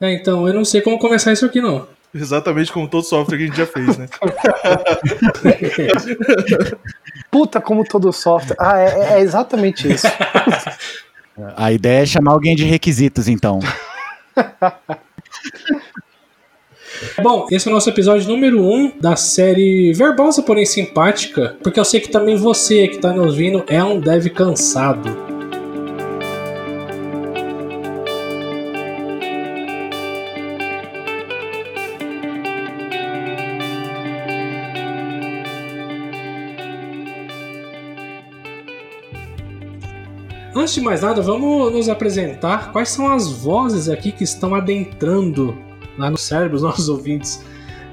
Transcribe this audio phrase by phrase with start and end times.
[0.00, 1.86] É, então, eu não sei como começar isso aqui, não.
[2.12, 4.08] Exatamente como todo software que a gente já fez, né?
[7.30, 8.56] Puta, como todo software.
[8.58, 10.08] Ah, é, é exatamente isso.
[11.56, 13.60] A ideia é chamar alguém de requisitos, então.
[17.22, 21.80] Bom, esse é o nosso episódio número 1 um da série Verbosa, porém simpática, porque
[21.80, 25.29] eu sei que também você que está nos ouvindo é um dev cansado.
[40.70, 45.58] Antes de mais nada, vamos nos apresentar quais são as vozes aqui que estão adentrando
[45.98, 47.44] lá no cérebro dos nossos ouvintes.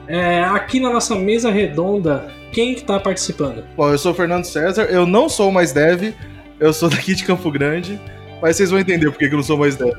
[0.07, 3.63] É, aqui na nossa mesa redonda, quem que tá participando?
[3.75, 6.13] Bom, eu sou o Fernando César, eu não sou mais dev,
[6.59, 7.99] eu sou daqui de Campo Grande,
[8.39, 9.97] mas vocês vão entender por que eu não sou mais dev.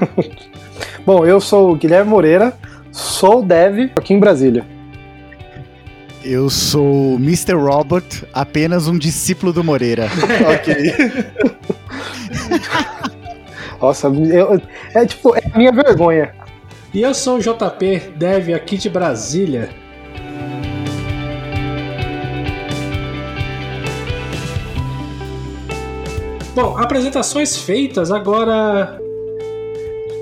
[1.06, 2.52] Bom, eu sou o Guilherme Moreira,
[2.92, 4.66] sou dev aqui em Brasília.
[6.22, 7.54] Eu sou Mr.
[7.54, 10.06] Robot, apenas um discípulo do Moreira.
[10.52, 10.94] ok.
[13.80, 14.60] Nossa, eu,
[14.94, 16.34] é tipo, é a minha vergonha.
[16.92, 19.70] E eu sou o JP, dev aqui de Brasília.
[26.54, 29.00] Bom, apresentações feitas, agora.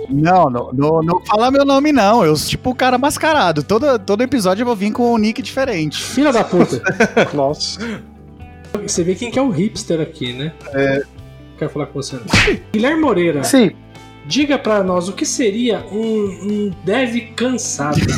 [0.09, 2.25] Não, não, não, não fala meu nome, não.
[2.25, 3.62] Eu sou tipo o cara mascarado.
[3.62, 6.03] Todo, todo episódio eu vou vir com um nick diferente.
[6.03, 6.81] Filha da puta!
[7.34, 8.01] Nossa.
[8.83, 10.53] Você vê quem que é o hipster aqui, né?
[10.73, 11.03] É.
[11.59, 12.19] Quero falar com você.
[12.73, 13.73] Guilherme Moreira, Sim,
[14.25, 18.01] diga pra nós o que seria um, um dev cansado.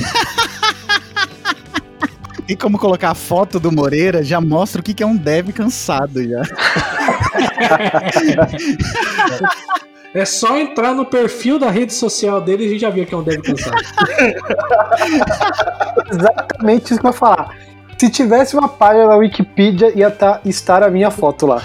[2.47, 5.53] Tem como colocar a foto do Moreira, já mostra o que que é um dev
[5.53, 6.43] cansado já.
[10.13, 13.15] É só entrar no perfil da rede social dele e a gente já viu que
[13.15, 13.77] é um dev cansado.
[16.11, 17.57] exatamente isso que eu ia falar.
[17.97, 21.63] Se tivesse uma página na Wikipedia, ia tá- estar a minha foto lá.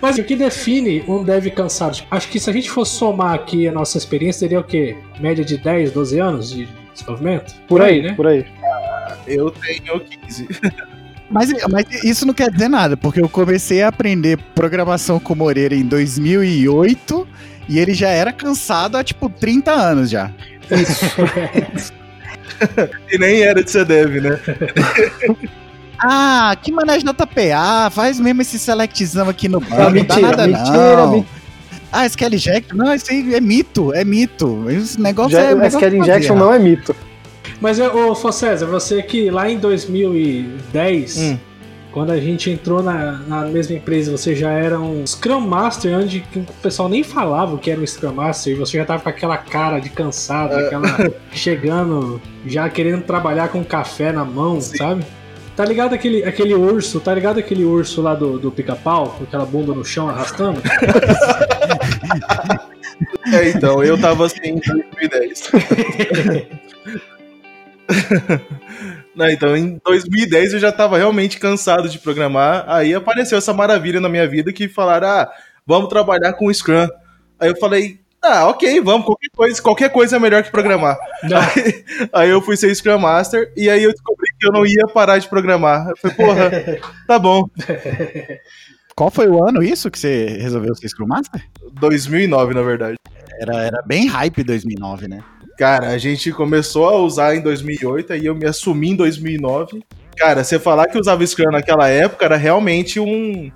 [0.00, 2.02] Mas o que define um dev cansado?
[2.10, 4.96] Acho que se a gente for somar aqui a nossa experiência, seria o quê?
[5.20, 7.54] Média de 10, 12 anos de desenvolvimento?
[7.68, 8.14] Por aí, né?
[8.14, 8.44] por aí.
[9.26, 10.48] Eu tenho 15.
[11.32, 15.36] Mas, mas isso não quer dizer nada, porque eu comecei a aprender programação com o
[15.36, 17.26] Moreira em 2008
[17.68, 20.30] e ele já era cansado há tipo 30 anos já.
[23.10, 24.38] E nem era de ser dev, né?
[26.04, 30.20] Ah, que mané JPA, faz mesmo esse selectzão aqui no banco, Ah, não dá mentira,
[30.20, 31.12] nada mentira, não.
[31.12, 31.42] mentira.
[31.92, 34.68] Ah, SQL Injection, não, isso aí é mito, é mito.
[34.68, 35.66] Esse negócio Já, é.
[35.68, 36.96] SQL de Injection não é mito.
[37.62, 41.38] Mas, ô Fô César, você que lá em 2010, Hum.
[41.92, 46.24] quando a gente entrou na, na mesma empresa, você já era um Scrum Master, onde
[46.34, 49.08] o pessoal nem falava o que era um Scrum Master, e você já tava com
[49.08, 50.88] aquela cara de cansado, aquela
[51.30, 55.04] chegando, já querendo trabalhar com café na mão, sabe?
[55.54, 59.46] Tá ligado aquele, aquele urso, tá ligado aquele urso lá do, do pica-pau, com aquela
[59.46, 60.60] bunda no chão arrastando?
[63.32, 65.50] É, então, eu tava assim em 2010.
[69.14, 72.64] Não, então, em 2010 eu já tava realmente cansado de programar.
[72.66, 75.30] Aí apareceu essa maravilha na minha vida que falaram: ah,
[75.66, 76.88] vamos trabalhar com Scrum.
[77.38, 78.00] Aí eu falei.
[78.24, 80.96] Ah, ok, vamos, qualquer coisa, qualquer coisa é melhor que programar.
[81.24, 84.86] Aí, aí eu fui ser Scrum Master e aí eu descobri que eu não ia
[84.94, 85.88] parar de programar.
[85.88, 86.50] Eu falei, porra,
[87.08, 87.50] tá bom.
[88.94, 91.42] Qual foi o ano isso que você resolveu ser Scrum Master?
[91.80, 92.94] 2009, na verdade.
[93.40, 95.24] Era, era bem hype 2009, né?
[95.58, 99.82] Cara, a gente começou a usar em 2008, aí eu me assumi em 2009.
[100.16, 103.50] Cara, você falar que usava Scrum naquela época era realmente um,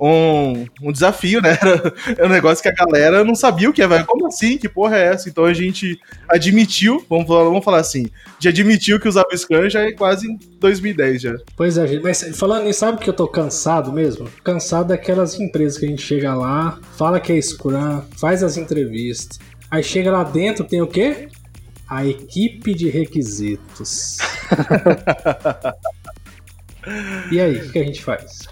[0.00, 1.56] um, um desafio, né?
[2.16, 4.04] Era, um negócio que a galera não sabia o que é, velho.
[4.06, 4.58] Como assim?
[4.58, 5.28] Que porra é essa?
[5.28, 8.06] Então a gente admitiu, vamos falar, vamos falar assim,
[8.38, 11.36] de admitiu que usava Scrum já é quase em 2010 já.
[11.56, 14.28] Pois é, gente, mas falando nisso, sabe que eu tô cansado mesmo?
[14.42, 19.38] Cansado daquelas empresas que a gente chega lá, fala que é Scrum, faz as entrevistas,
[19.74, 21.28] aí chega lá dentro, tem o quê?
[21.88, 24.18] A equipe de requisitos.
[27.30, 28.48] e aí, o que a gente faz?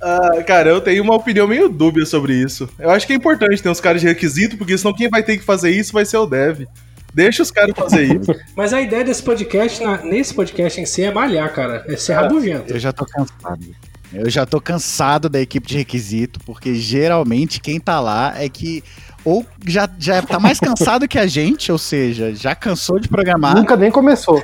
[0.00, 2.68] Ah, cara, eu tenho uma opinião meio dúbia sobre isso.
[2.78, 5.38] Eu acho que é importante ter uns caras de requisito, porque senão quem vai ter
[5.38, 6.66] que fazer isso vai ser o dev.
[7.12, 8.32] Deixa os caras fazer isso.
[8.54, 11.84] Mas a ideia desse podcast, nesse podcast em si, é malhar, cara.
[11.88, 12.72] É ser rabugento.
[12.72, 13.74] Eu já tô cansado.
[14.12, 18.82] Eu já tô cansado da equipe de requisito, porque geralmente quem tá lá é que
[19.24, 23.54] ou já, já tá mais cansado que a gente, ou seja, já cansou de programar.
[23.54, 24.42] Nunca nem começou.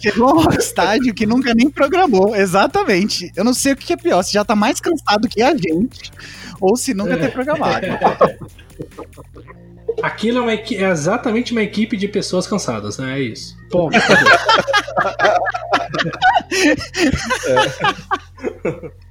[0.00, 2.36] Chegou a um estágio que nunca nem programou.
[2.36, 3.32] Exatamente.
[3.34, 6.12] Eu não sei o que é pior, se já tá mais cansado que a gente,
[6.60, 7.86] ou se nunca ter programado.
[10.02, 13.18] Aquilo é, uma, é exatamente uma equipe de pessoas cansadas, né?
[13.18, 13.56] É isso.
[13.70, 13.98] Ponto.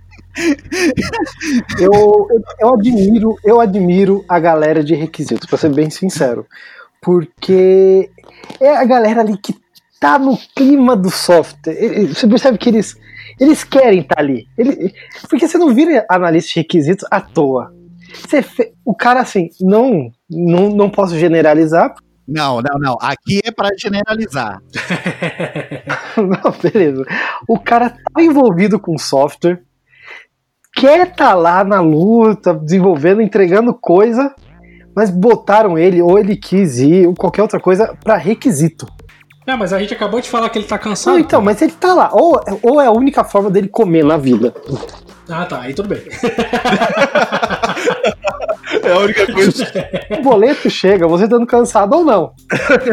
[1.80, 1.92] Eu,
[2.30, 6.45] eu, eu admiro, eu admiro a galera de requisitos, pra ser bem sincero.
[7.01, 8.10] Porque
[8.60, 9.56] é a galera ali que
[10.00, 12.07] tá no clima do software.
[12.13, 12.95] Você percebe que eles,
[13.39, 14.48] eles querem estar ali.
[14.57, 14.94] Ele-
[15.30, 17.74] porque você não vira analista de requisitos à toa.
[18.28, 18.44] Você
[18.86, 21.94] o cara assim, não, não, não posso generalizar.
[22.28, 22.98] Não, não, não.
[23.01, 24.62] Aqui é pra generalizar.
[26.18, 27.06] Não, beleza.
[27.48, 29.62] O cara tá envolvido com software,
[30.77, 34.33] quer tá lá na luta, desenvolvendo, entregando coisa,
[34.95, 38.85] mas botaram ele, ou ele quis ir, ou qualquer outra coisa, pra requisito.
[39.45, 41.19] Não, mas a gente acabou de falar que ele tá Não, cansado.
[41.19, 42.09] então, mas ele tá lá.
[42.12, 44.53] Ou, ou é a única forma dele comer na vida.
[45.29, 45.62] Ah, tá.
[45.62, 46.01] Aí tudo bem.
[48.83, 49.65] É a única coisa.
[50.19, 52.33] O boleto chega, você estando cansado ou não.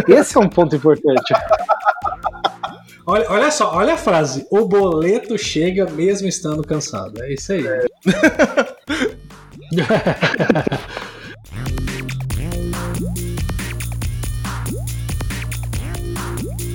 [0.08, 1.34] Esse é um ponto importante.
[3.06, 4.46] Olha, olha só, olha a frase.
[4.50, 7.22] O boleto chega mesmo estando cansado.
[7.22, 7.64] É isso aí.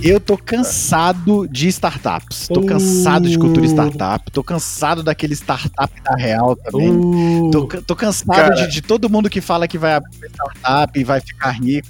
[0.01, 2.47] Eu tô cansado de startups.
[2.47, 2.65] Tô Uh.
[2.65, 4.31] cansado de cultura startup.
[4.31, 6.89] Tô cansado daquele startup da real também.
[6.89, 11.03] Uh, Tô, tô cansado de, de todo mundo que fala que vai abrir startup e
[11.03, 11.87] vai ficar rico.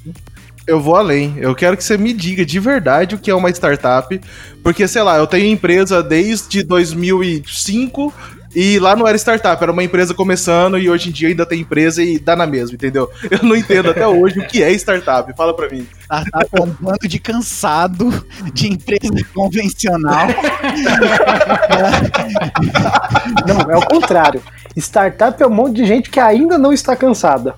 [0.69, 1.33] Eu vou além.
[1.39, 4.21] Eu quero que você me diga de verdade o que é uma startup.
[4.63, 8.13] Porque, sei lá, eu tenho empresa desde 2005
[8.53, 11.61] e lá não era startup, era uma empresa começando e hoje em dia ainda tem
[11.61, 13.09] empresa e dá na mesma, entendeu?
[13.31, 15.33] Eu não entendo até hoje o que é startup.
[15.35, 15.87] Fala pra mim.
[16.03, 20.27] Startup é um bando de cansado de empresa convencional.
[23.47, 24.43] Não, é o contrário.
[24.77, 27.55] Startup é um monte de gente que ainda não está cansada.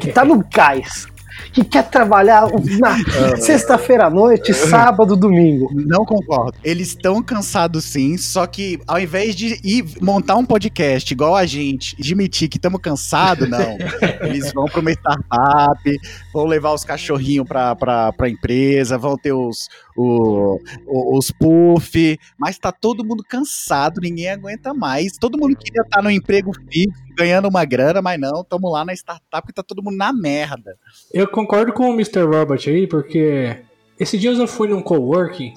[0.00, 1.08] Que tá no gás.
[1.54, 2.48] Que quer trabalhar
[2.80, 2.98] na
[3.38, 5.70] sexta-feira à noite, sábado, domingo.
[5.72, 6.58] Não concordo.
[6.64, 11.46] Eles estão cansados sim, só que ao invés de ir montar um podcast igual a
[11.46, 13.78] gente, admitir que estamos cansados, não.
[14.26, 16.00] Eles vão para uma startup,
[16.32, 22.18] vão levar os cachorrinhos pra, pra, pra empresa, vão ter os, o, o- os puff,
[22.38, 25.16] mas tá todo mundo cansado, ninguém aguenta mais.
[25.18, 28.92] Todo mundo queria estar no emprego fixo, ganhando uma grana, mas não, estamos lá na
[28.92, 30.76] startup que tá todo mundo na merda.
[31.12, 32.22] Eu concordo com o Mr.
[32.24, 33.56] Robert aí, porque
[33.98, 35.54] esses dias eu fui num coworking,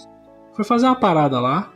[0.55, 1.73] fui fazer uma parada lá,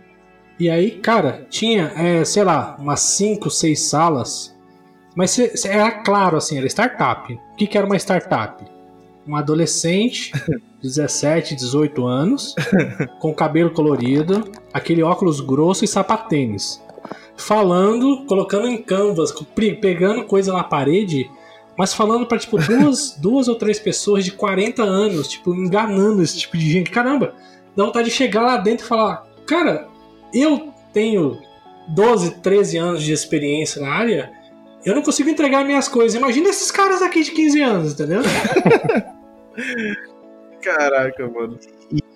[0.60, 4.56] e aí, cara, tinha, é, sei lá, umas 5, 6 salas,
[5.16, 7.34] mas cê- cê- era claro assim, era startup.
[7.34, 8.64] O que, que era uma startup?
[9.28, 10.32] Um adolescente,
[10.82, 12.56] 17, 18 anos,
[13.20, 16.82] com cabelo colorido, aquele óculos grosso e sapatênis.
[17.36, 21.30] Falando, colocando em canvas, pegando coisa na parede
[21.78, 26.38] mas falando pra, tipo, duas, duas ou três pessoas de 40 anos, tipo, enganando esse
[26.38, 26.92] tipo de gente.
[26.92, 27.34] Caramba,
[27.76, 29.88] dá vontade de chegar lá dentro e falar: Cara,
[30.34, 31.40] eu tenho
[31.88, 34.32] 12, 13 anos de experiência na área,
[34.86, 36.14] eu não consigo entregar minhas coisas.
[36.16, 38.22] Imagina esses caras aqui de 15 anos, entendeu?
[40.62, 41.58] Caraca, mano.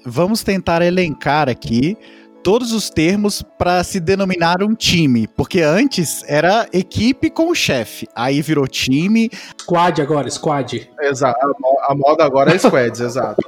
[0.05, 1.97] Vamos tentar elencar aqui
[2.43, 8.07] todos os termos para se denominar um time, porque antes era equipe com o chefe,
[8.15, 9.31] aí virou time.
[9.59, 10.87] Squad agora, squad.
[11.01, 11.39] Exato.
[11.43, 13.41] A mo- A moda agora é squads, exato.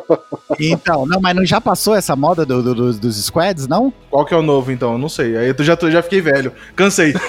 [0.59, 3.93] Então, não, mas não já passou essa moda do- do- dos- dos squads, não?
[4.09, 4.93] Qual que é o novo, então?
[4.93, 5.37] Eu Não sei.
[5.37, 6.51] Aí eu já, tô- já fiquei velho.
[6.75, 7.13] Cansei.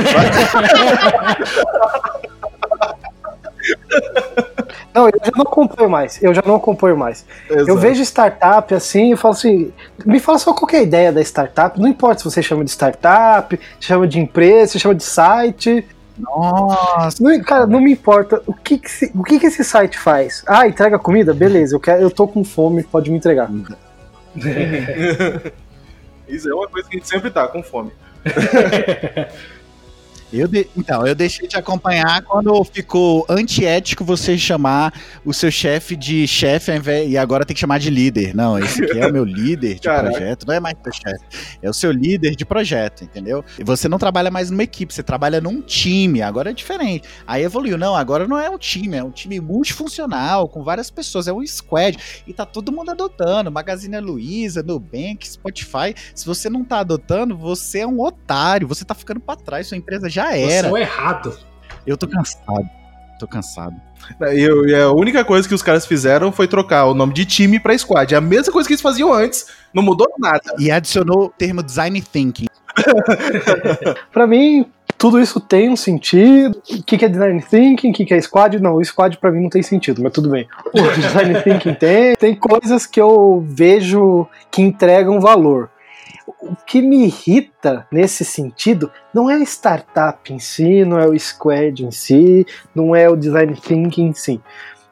[4.98, 6.20] Não, eu já não acompanho mais.
[6.20, 7.24] Eu já não acompanho mais.
[7.48, 7.78] Eu Exato.
[7.78, 9.72] vejo startup assim e falo assim:
[10.04, 11.78] me fala só qual que é a ideia da startup.
[11.80, 15.86] Não importa se você chama de startup, chama de empresa, se chama de site.
[16.18, 19.96] Nossa, Não, cara, não me importa o que, que, se- o que, que esse site
[19.96, 20.42] faz.
[20.48, 21.32] Ah, entrega comida?
[21.32, 23.48] Beleza, eu, quero, eu tô com fome, pode me entregar.
[26.28, 27.92] Isso é uma coisa que a gente sempre tá, com fome.
[30.32, 34.92] eu de- então, eu deixei de acompanhar quando ficou antiético você chamar
[35.24, 38.34] o seu chefe de chefe invés- e agora tem que chamar de líder.
[38.34, 40.10] Não, esse aqui é o meu líder de Caraca.
[40.10, 43.44] projeto, não é mais teu chefe, é o seu líder de projeto, entendeu?
[43.58, 47.08] E você não trabalha mais numa equipe, você trabalha num time, agora é diferente.
[47.26, 51.28] Aí evoluiu, não, agora não é um time, é um time multifuncional, com várias pessoas,
[51.28, 56.64] é um squad, e tá todo mundo adotando, Magazine Luiza, Nubank, Spotify, se você não
[56.64, 60.52] tá adotando, você é um otário, você tá ficando pra trás, sua empresa já Você
[60.52, 60.68] era.
[60.68, 61.36] é o errado.
[61.86, 62.68] Eu tô cansado.
[63.18, 63.74] Tô cansado.
[64.32, 67.24] E, eu- e a única coisa que os caras fizeram foi trocar o nome de
[67.24, 68.14] time pra squad.
[68.14, 69.46] É a mesma coisa que eles faziam antes.
[69.74, 70.40] Não mudou nada.
[70.58, 72.46] E adicionou o termo design thinking.
[74.12, 76.60] Pra mim, tudo isso tem um sentido.
[76.70, 77.90] O que que é design thinking?
[77.90, 78.58] O que que é squad?
[78.60, 80.46] Não, o squad pra mim não tem sentido, mas tudo bem.
[80.72, 82.14] O design thinking tem.
[82.16, 85.70] Tem coisas que eu vejo que entregam valor.
[86.48, 91.18] O que me irrita nesse sentido não é a startup em si, não é o
[91.18, 94.40] squad em si, não é o design thinking em si.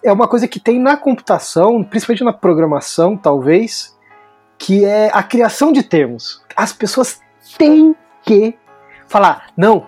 [0.05, 3.97] É uma coisa que tem na computação, principalmente na programação, talvez,
[4.59, 6.43] que é a criação de termos.
[6.55, 7.21] As pessoas
[7.57, 8.55] têm que
[9.09, 9.87] falar, não,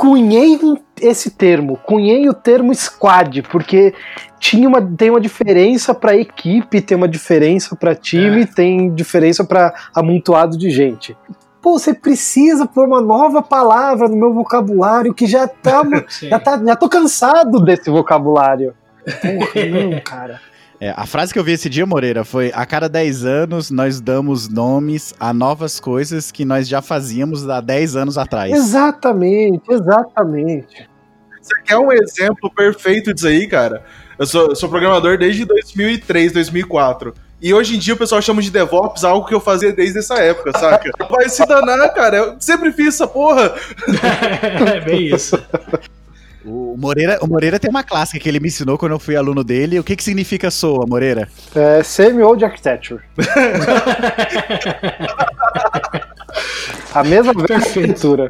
[0.00, 0.58] cunhei
[0.98, 3.92] esse termo, cunhei o termo squad, porque
[4.38, 9.74] tinha uma, tem uma diferença para equipe, tem uma diferença para time, tem diferença para
[9.94, 11.14] amontoado de gente.
[11.60, 16.58] Pô, você precisa pôr uma nova palavra no meu vocabulário que já tá, já tá,
[16.64, 18.72] já tô cansado desse vocabulário.
[19.04, 20.40] Porra, não, cara.
[20.80, 24.00] É, a frase que eu vi esse dia, Moreira, foi: a cada 10 anos nós
[24.00, 28.50] damos nomes a novas coisas que nós já fazíamos há 10 anos atrás.
[28.50, 30.88] Exatamente, exatamente.
[31.40, 33.84] Você quer um exemplo perfeito disso aí, cara?
[34.18, 37.14] Eu sou, eu sou programador desde 2003, 2004.
[37.42, 40.14] E hoje em dia o pessoal chama de DevOps algo que eu fazia desde essa
[40.18, 40.90] época, saca?
[41.10, 42.16] Vai se danar, cara.
[42.16, 43.54] Eu sempre fiz essa porra.
[44.74, 45.38] é bem isso.
[46.44, 49.44] O Moreira, o Moreira tem uma clássica que ele me ensinou quando eu fui aluno
[49.44, 49.78] dele.
[49.78, 51.28] O que, que significa SOA, Moreira?
[51.54, 53.02] É semi-old architecture.
[56.94, 58.28] A mesma arquitetura.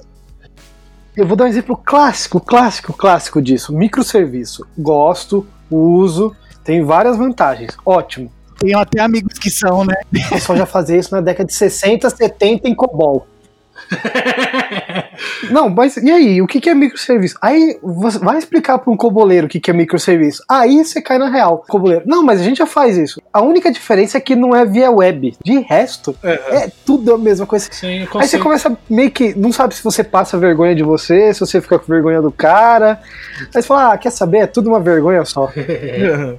[1.16, 3.72] Eu vou dar um exemplo clássico, clássico, clássico disso.
[3.72, 4.66] Microserviço.
[4.76, 7.76] Gosto, uso, tem várias vantagens.
[7.84, 8.30] Ótimo.
[8.58, 9.94] Tem até amigos que são, né?
[10.12, 13.26] O pessoal já fazia isso na década de 60, 70 em COBOL.
[15.50, 16.42] Não, mas e aí?
[16.42, 17.36] O que que é microserviço?
[17.40, 20.42] Aí você vai explicar para um coboleiro o que que é microserviço.
[20.48, 21.64] Aí você cai na real.
[21.68, 23.20] Coboleiro, não, mas a gente já faz isso.
[23.32, 25.36] A única diferença é que não é via web.
[25.44, 27.68] De resto, é tudo a mesma coisa.
[27.70, 29.34] Sim, Aí você começa meio que.
[29.34, 33.00] Não sabe se você passa vergonha de você, se você fica com vergonha do cara.
[33.40, 34.38] Aí você fala, ah, quer saber?
[34.38, 35.50] É tudo uma vergonha só.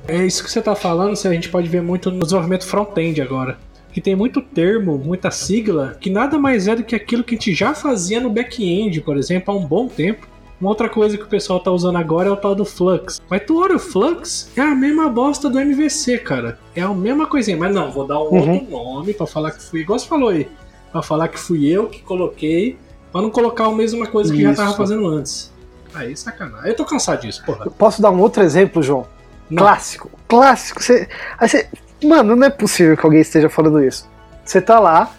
[0.07, 3.57] É isso que você tá falando, a gente pode ver muito no desenvolvimento front-end agora.
[3.91, 7.37] Que tem muito termo, muita sigla, que nada mais é do que aquilo que a
[7.37, 10.27] gente já fazia no back-end, por exemplo, há um bom tempo.
[10.59, 13.19] Uma outra coisa que o pessoal tá usando agora é o tal do Flux.
[13.27, 16.59] Mas tu olha o Flux, é a mesma bosta do MVC, cara.
[16.75, 17.57] É a mesma coisinha.
[17.57, 18.53] Mas não, vou dar um Uhum.
[18.53, 20.47] outro nome pra falar que fui, igual você falou aí.
[20.91, 22.77] Pra falar que fui eu que coloquei,
[23.11, 24.77] pra não colocar a mesma coisa que já tava Isso.
[24.77, 25.51] fazendo antes.
[25.95, 26.69] Aí, sacanagem.
[26.69, 27.65] Eu tô cansado disso, porra.
[27.65, 29.05] Eu Posso dar um outro exemplo, João?
[29.49, 29.63] Não.
[29.63, 30.11] Clássico.
[30.27, 30.81] Clássico.
[30.81, 31.67] Você, aí você-
[32.03, 34.09] mano, não é possível que alguém esteja falando isso.
[34.43, 35.11] Você tá lá,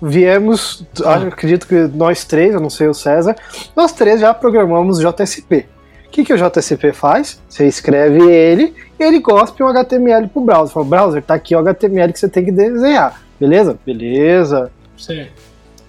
[0.00, 1.14] viemos, Ah.
[1.14, 3.34] acho- acredito que nós três, eu não sei o César,
[3.74, 5.66] nós três já programamos JSP.
[6.06, 7.40] O que, que o JSP faz?
[7.48, 10.72] Você escreve ele e ele cospe um HTML pro browser.
[10.72, 13.20] Fala, browser, tá aqui o HTML que você tem que desenhar.
[13.40, 13.76] Beleza?
[13.84, 14.70] Beleza.
[14.96, 15.26] Sim.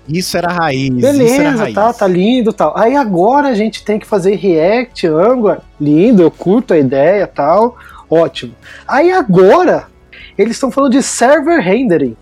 [0.07, 0.91] Isso era raiz.
[0.97, 1.75] isso era Beleza, raiz.
[1.75, 2.73] tá, tá lindo tal.
[2.77, 7.75] Aí agora a gente tem que fazer React, Angular, lindo, eu curto a ideia tal,
[8.09, 8.53] ótimo.
[8.87, 9.85] Aí agora
[10.37, 12.15] eles estão falando de server rendering.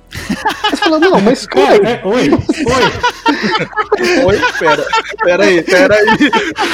[0.70, 2.30] Você fala, não, mas cara, Oi, oi.
[4.26, 4.86] Oi, pera.
[5.24, 6.18] Pera aí, pera aí.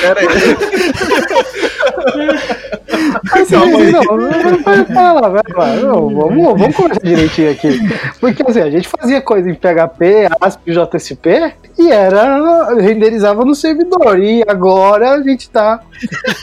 [0.01, 0.27] Pera aí.
[3.31, 3.91] aí você Calma diz, aí.
[3.91, 4.17] não,
[5.15, 7.79] não, não, vamos, vamos conversar direitinho aqui.
[8.19, 14.19] Porque assim, a gente fazia coisa em PHP, ASP, JSP e era, renderizava no servidor.
[14.19, 15.81] E agora a gente tá.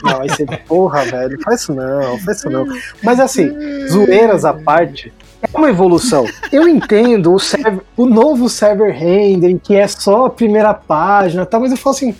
[0.02, 2.66] Não, aí você, porra, velho, faz isso não, faz isso não.
[3.02, 3.50] Mas assim,
[3.88, 5.12] zoeiras à parte,
[5.52, 6.26] é uma evolução.
[6.52, 11.46] Eu entendo o, server, o novo server rendering, que é só a primeira página e
[11.46, 12.14] tal, mas eu falo assim,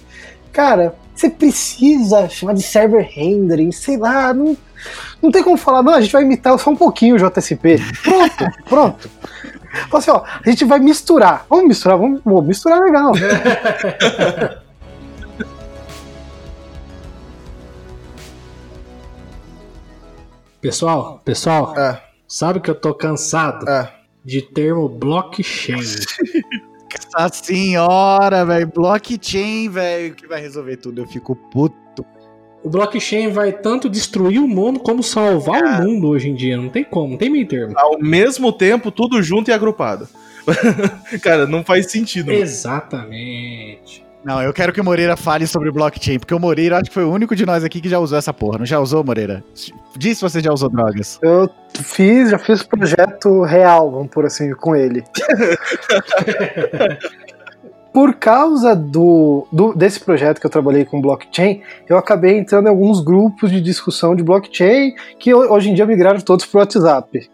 [0.52, 4.56] cara, você precisa chamar de server rendering, sei lá, não,
[5.23, 7.78] não tem como falar, não, a gente vai imitar só um pouquinho o JSP.
[8.02, 9.11] Pronto, pronto.
[9.88, 11.45] Fala assim, ó, a gente vai misturar.
[11.50, 13.12] Vamos misturar, vamos, vamos misturar legal.
[20.59, 23.92] Pessoal, pessoal, Ah, sabe que eu tô cansado ah.
[24.25, 25.76] de termo blockchain.
[27.12, 28.66] Nossa senhora, velho.
[28.75, 31.02] Blockchain, velho, que vai resolver tudo.
[31.02, 32.04] Eu fico puto.
[32.62, 36.56] O blockchain vai tanto destruir o mundo como salvar o mundo hoje em dia.
[36.56, 37.78] Não tem como, não tem meio termo.
[37.78, 40.09] Ao mesmo tempo, tudo junto e agrupado.
[41.23, 42.26] Cara, não faz sentido.
[42.26, 42.38] mano.
[42.38, 44.05] Exatamente.
[44.26, 47.04] Não, eu quero que o Moreira fale sobre blockchain, porque o Moreira acho que foi
[47.04, 48.59] o único de nós aqui que já usou essa porra.
[48.59, 49.45] Não já usou, Moreira?
[49.97, 51.21] Diz se você já usou drogas.
[51.23, 55.04] Eu fiz, já fiz projeto real, vamos por assim, com ele.
[57.95, 62.71] por causa do, do, desse projeto que eu trabalhei com blockchain, eu acabei entrando em
[62.71, 67.30] alguns grupos de discussão de blockchain que hoje em dia migraram todos para o WhatsApp.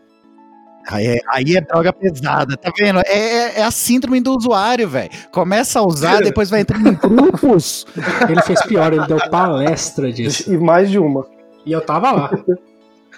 [0.89, 3.01] Aí é, aí é, droga pesada, tá vendo?
[3.01, 5.11] É, é, é a síndrome do usuário, velho.
[5.31, 7.87] Começa a usar, depois vai entrando em grupos.
[8.29, 10.53] Ele fez pior, ele deu palestra disso.
[10.53, 11.27] E mais de uma.
[11.65, 12.31] E eu tava lá.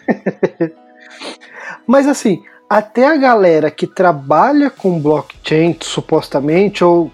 [1.87, 7.11] Mas assim, até a galera que trabalha com blockchain, supostamente, ou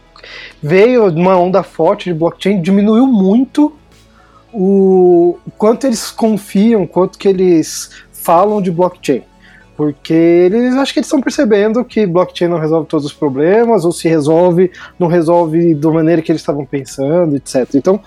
[0.62, 3.76] veio uma onda forte de blockchain, diminuiu muito
[4.52, 9.22] o quanto eles confiam, quanto que eles falam de blockchain.
[9.80, 13.90] Porque eles acho que eles estão percebendo que blockchain não resolve todos os problemas, ou
[13.90, 17.66] se resolve, não resolve da maneira que eles estavam pensando, etc.
[17.74, 17.98] Então,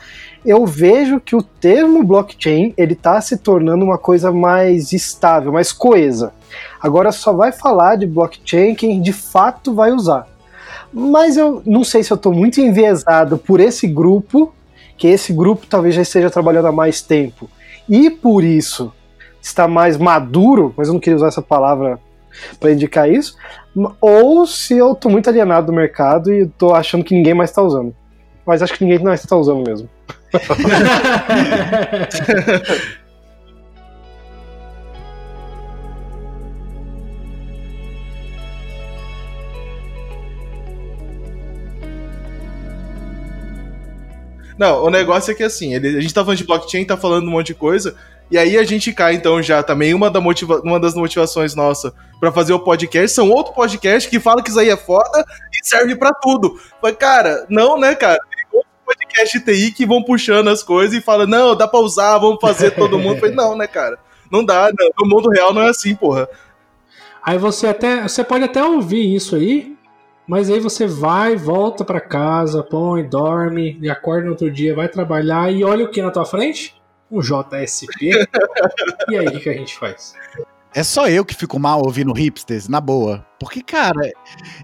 [0.45, 5.71] eu vejo que o termo blockchain ele está se tornando uma coisa mais estável, mais
[5.71, 6.31] coesa.
[6.79, 10.27] Agora só vai falar de blockchain quem de fato vai usar.
[10.93, 14.53] Mas eu não sei se eu estou muito enviesado por esse grupo,
[14.95, 17.49] que esse grupo talvez já esteja trabalhando há mais tempo.
[17.89, 18.93] E por isso
[19.43, 21.99] está mais maduro, mas eu não queria usar essa palavra
[22.59, 23.35] para indicar isso,
[24.01, 27.61] ou se eu estou muito alienado do mercado e estou achando que ninguém mais está
[27.61, 27.93] usando.
[28.45, 29.89] Mas acho que ninguém mais está usando mesmo.
[44.57, 47.27] Não, o negócio é que assim, ele, a gente tá falando de blockchain, tá falando
[47.27, 47.95] um monte de coisa,
[48.33, 51.93] e aí a gente cai, então, já também uma, da motiva uma das motivações nossa
[52.19, 55.23] para fazer o podcast são outro podcast que fala que isso aí é foda
[55.53, 56.59] e serve para tudo.
[56.81, 58.17] Mas, cara, não, né, cara?
[58.51, 62.39] Tem podcast TI que vão puxando as coisas e fala, não, dá pra usar, vamos
[62.41, 63.19] fazer todo mundo.
[63.19, 63.99] Falei, não, né, cara?
[64.31, 64.89] Não dá, não.
[64.99, 66.27] no mundo real não é assim, porra.
[67.23, 68.01] Aí você até.
[68.01, 69.77] Você pode até ouvir isso aí,
[70.27, 74.87] mas aí você vai, volta para casa, põe, dorme, e acorda no outro dia, vai
[74.87, 76.81] trabalhar e olha o que na tua frente?
[77.17, 78.11] Um JSP.
[79.09, 80.13] e aí, o que a gente faz?
[80.75, 83.23] É só eu que fico mal ouvindo hipsters, na boa.
[83.39, 84.11] Porque, cara,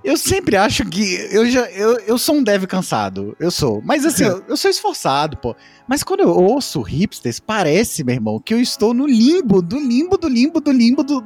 [0.04, 1.16] eu sempre acho que.
[1.32, 3.36] Eu, já, eu, eu sou um dev cansado.
[3.40, 3.80] Eu sou.
[3.86, 5.56] Mas assim, eu, eu sou esforçado, pô.
[5.88, 10.18] Mas quando eu ouço hipsters, parece, meu irmão, que eu estou no limbo, do limbo,
[10.18, 11.24] do limbo, do limbo do,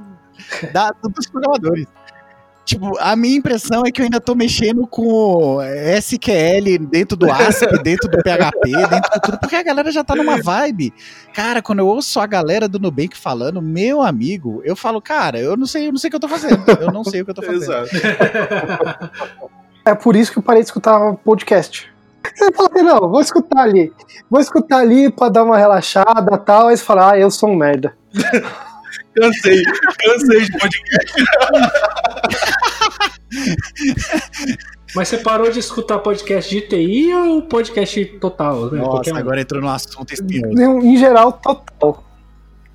[0.73, 1.88] da, dos programadores.
[2.65, 7.65] Tipo, a minha impressão é que eu ainda tô mexendo com SQL dentro do ASP,
[7.84, 10.93] dentro do PHP, dentro de tudo, porque a galera já tá numa vibe.
[11.34, 15.58] Cara, quando eu ouço a galera do Nubank falando, meu amigo, eu falo, cara, eu
[15.58, 16.63] não sei, eu não sei o que eu tô fazendo.
[16.80, 17.63] Eu não sei o que eu tô fazendo.
[17.63, 17.89] Exato.
[19.86, 21.91] É por isso que eu parei de escutar podcast.
[22.34, 23.91] Você fala assim, não, vou escutar ali.
[24.30, 26.67] Vou escutar ali pra dar uma relaxada e tal.
[26.69, 27.93] Aí você fala, ah, eu sou um merda.
[29.15, 29.62] Cansei,
[29.99, 31.23] cansei de podcast.
[34.95, 38.71] Mas você parou de escutar podcast de TI ou podcast total?
[38.71, 38.82] Né?
[38.82, 40.60] Nossa, agora entrou no assunto espinhoso.
[40.82, 42.04] Em geral, total.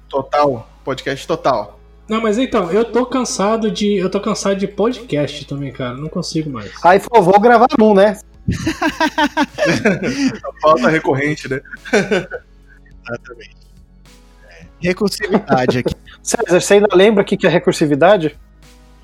[0.08, 1.80] Total, podcast total.
[2.08, 3.96] Não, mas então, eu tô cansado de.
[3.96, 5.94] Eu tô cansado de podcast também, cara.
[5.94, 6.72] Não consigo mais.
[6.82, 8.18] Aí falou, vou gravar um, né?
[10.62, 11.60] Falta recorrente, né?
[13.06, 13.57] Exatamente.
[14.80, 15.94] Recursividade aqui.
[16.22, 18.36] César, você ainda lembra o que é recursividade?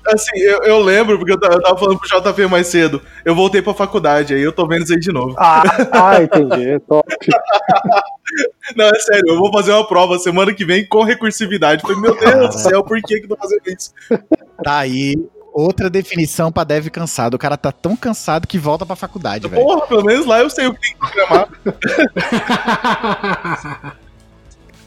[0.07, 3.01] Assim, eu, eu, lembro, porque eu tava falando pro JP mais cedo.
[3.23, 5.33] Eu voltei pra faculdade, aí eu tô vendo isso aí de novo.
[5.37, 6.79] Ah, ah entendi.
[6.87, 7.07] Top.
[8.75, 11.81] Não, é sério, eu vou fazer uma prova semana que vem com recursividade.
[11.81, 13.91] Falei, meu Deus do céu, por que que tô fazendo isso?
[14.63, 15.15] Tá aí,
[15.51, 17.33] outra definição pra dev cansado.
[17.33, 19.63] O cara tá tão cansado que volta pra faculdade, velho.
[19.63, 21.49] Porra, pelo menos lá eu sei o que tem que programar.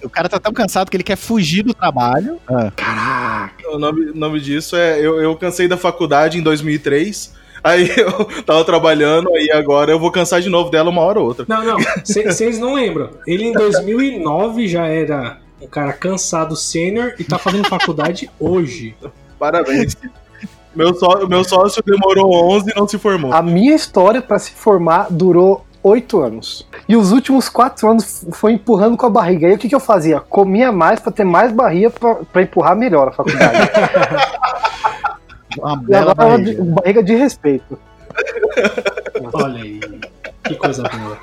[0.02, 2.38] O cara tá tão cansado que ele quer fugir do trabalho.
[2.48, 2.70] Ah.
[2.74, 3.70] Caraca.
[3.70, 4.98] O nome, nome disso é.
[4.98, 7.36] Eu, eu cansei da faculdade em 2003.
[7.62, 11.26] Aí eu tava trabalhando, aí agora eu vou cansar de novo dela uma hora ou
[11.26, 11.44] outra.
[11.48, 13.10] Não, não, vocês não lembram.
[13.26, 18.94] Ele em 2009 já era um cara cansado sênior e tá fazendo faculdade hoje.
[19.38, 19.96] Parabéns.
[20.74, 23.32] Meu, só, meu sócio demorou 11 e não se formou.
[23.32, 26.66] A minha história para se formar durou oito anos.
[26.88, 29.46] E os últimos quatro anos foi empurrando com a barriga.
[29.46, 30.20] Aí o que, que eu fazia?
[30.20, 33.58] Comia mais para ter mais barriga para empurrar melhor a faculdade.
[35.58, 36.54] uma bela barriga.
[36.54, 37.78] De, barriga de respeito.
[39.32, 39.80] Olha aí,
[40.44, 41.18] que coisa boa.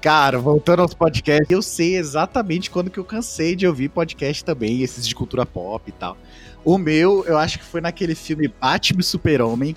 [0.00, 4.82] Cara, voltando aos podcasts, eu sei exatamente quando que eu cansei de ouvir podcast também,
[4.82, 6.16] esses de cultura pop e tal.
[6.64, 9.76] O meu, eu acho que foi naquele filme Batman Super-Homem,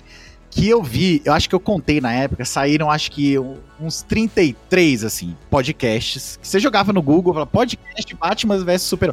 [0.54, 3.36] que eu vi, eu acho que eu contei na época, saíram acho que
[3.80, 6.38] uns 33, assim, podcasts.
[6.40, 9.12] Que você jogava no Google, falava, podcast Batman vs Super.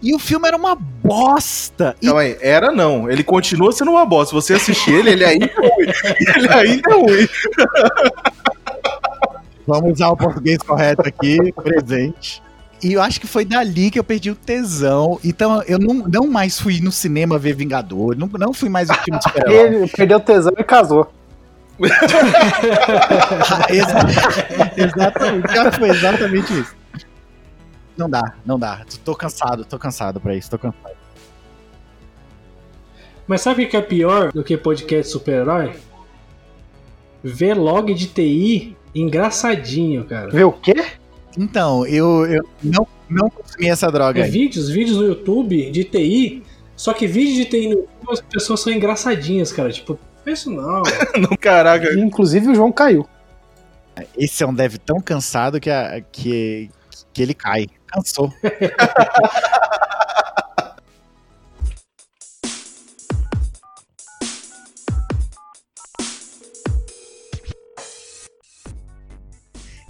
[0.00, 1.96] E o filme era uma bosta.
[2.00, 3.10] E Calma aí, era não.
[3.10, 4.28] Ele continua sendo uma bosta.
[4.28, 5.92] Se você assistir ele, ele ainda é ruim.
[6.36, 7.28] Ele ainda é ruim.
[9.66, 12.40] Vamos usar o português correto aqui, presente.
[12.82, 15.18] E eu acho que foi dali que eu perdi o tesão.
[15.24, 18.16] Então eu não, não mais fui no cinema ver Vingador.
[18.16, 19.26] Não, não fui mais ver filme de.
[19.52, 21.10] Ele perdeu o tesão e casou.
[23.68, 25.48] Exa- exatamente.
[25.48, 26.74] Cara, foi exatamente isso.
[27.96, 28.82] Não dá, não dá.
[29.04, 30.94] Tô cansado, tô cansado pra isso, tô cansado.
[33.26, 35.74] Mas sabe o que é pior do que podcast super-herói?
[37.24, 40.30] Vlog de TI engraçadinho, cara.
[40.30, 40.74] Vê o quê?
[41.36, 44.30] Então, eu, eu não, não consumi essa droga É aí.
[44.30, 46.42] vídeos, vídeos no YouTube de TI,
[46.76, 49.70] só que vídeos de TI no YouTube as pessoas são engraçadinhas, cara.
[49.70, 50.82] Tipo, isso não.
[51.20, 51.92] Não, caraca.
[51.94, 53.06] Inclusive o João caiu.
[54.18, 56.68] Esse é um dev tão cansado que, a- que,
[57.12, 57.66] que ele cai.
[57.86, 58.32] Cansou.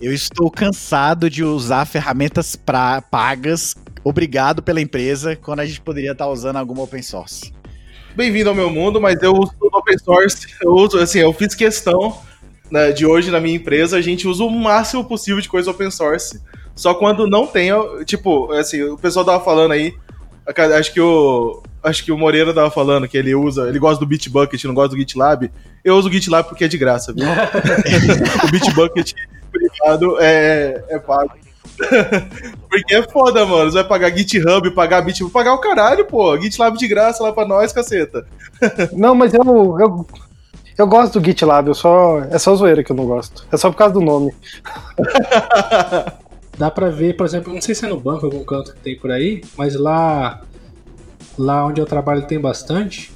[0.01, 6.13] Eu estou cansado de usar ferramentas pra- pagas, obrigado pela empresa, quando a gente poderia
[6.13, 7.53] estar usando alguma open source.
[8.15, 10.47] Bem-vindo ao meu mundo, mas eu uso tudo open source.
[10.61, 12.19] Eu uso, assim, eu fiz questão
[12.71, 15.91] né, de hoje na minha empresa, a gente usa o máximo possível de coisa open
[15.91, 16.41] source.
[16.75, 17.71] Só quando não tem,
[18.05, 19.95] tipo, assim, o pessoal tava falando aí,
[20.79, 24.07] acho que o acho que o Moreira tava falando que ele usa, ele gosta do
[24.09, 25.51] Bitbucket, não gosta do GitLab.
[25.85, 27.25] Eu uso o GitLab porque é de graça, viu?
[28.45, 29.15] o Bitbucket
[29.59, 31.33] privado é, é pago.
[32.69, 33.71] Porque é foda, mano.
[33.71, 36.39] Você vai pagar GitHub, pagar Bit, vou pagar o caralho, pô.
[36.41, 38.27] GitLab de graça lá pra nós, caceta.
[38.93, 39.43] Não, mas eu,
[39.79, 40.07] eu,
[40.79, 43.47] eu gosto do GitLab, eu só, é só zoeira que eu não gosto.
[43.53, 44.33] É só por causa do nome.
[46.59, 48.99] Dá pra ver, por exemplo, não sei se é no banco, algum canto que tem
[48.99, 50.41] por aí, mas lá
[51.39, 53.13] lá onde eu trabalho tem bastante,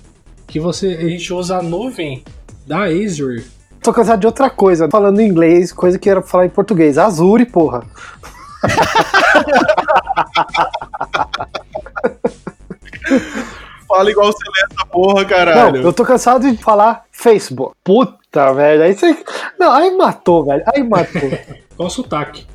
[0.46, 2.22] que você a gente usa a nuvem
[2.66, 3.44] da Azure.
[3.82, 6.98] Tô cansado de outra coisa, falando em inglês, coisa que era pra falar em português.
[6.98, 7.82] Azure, porra.
[13.88, 15.82] Fala igual você lê essa porra, Não, caralho.
[15.82, 17.74] eu tô cansado de falar Facebook.
[17.82, 18.82] Puta, velho.
[18.84, 19.16] Aí você.
[19.58, 20.62] Não, aí matou, velho.
[20.72, 21.20] Aí matou.
[21.76, 22.46] Qual o sotaque?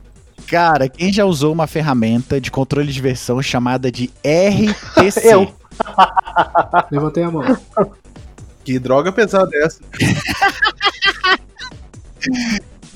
[0.48, 5.28] Cara, quem já usou uma ferramenta de controle de versão chamada de RTC?
[5.28, 5.52] Eu.
[6.92, 7.44] Levantei a mão.
[8.64, 9.82] Que droga pesada é essa?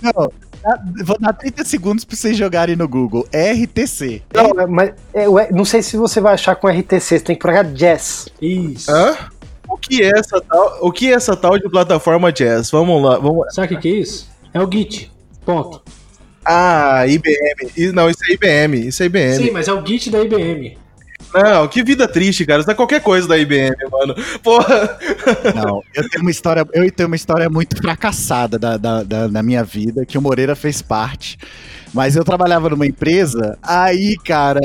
[0.02, 0.32] Não,
[1.04, 3.28] vou dar 30 segundos pra vocês jogarem no Google.
[3.34, 4.22] RTC.
[4.34, 7.42] Não, é, mas é, não sei se você vai achar com RTC, você tem que
[7.42, 8.28] procurar Jazz.
[8.42, 8.92] Isso.
[8.92, 9.18] Hã?
[9.70, 12.72] O que é essa tal, o que é essa tal de plataforma jazz?
[12.72, 13.52] Vamos lá, vamos lá.
[13.52, 14.28] Sabe o que, que é isso?
[14.52, 15.12] É o Git.
[15.46, 15.84] Ponto.
[16.44, 17.92] Ah, IBM.
[17.94, 18.88] Não, isso é IBM.
[18.88, 19.36] Isso é IBM.
[19.36, 20.76] Sim, mas é o Git da IBM.
[21.34, 22.62] Não, que vida triste, cara.
[22.62, 24.16] Isso é qualquer coisa da IBM, mano.
[24.44, 24.98] Porra.
[25.56, 29.64] Não, eu tenho uma história, eu tenho uma história muito fracassada da, da, da, minha
[29.64, 31.38] vida, que o Moreira fez parte.
[31.94, 34.60] Mas eu trabalhava numa empresa, aí, cara,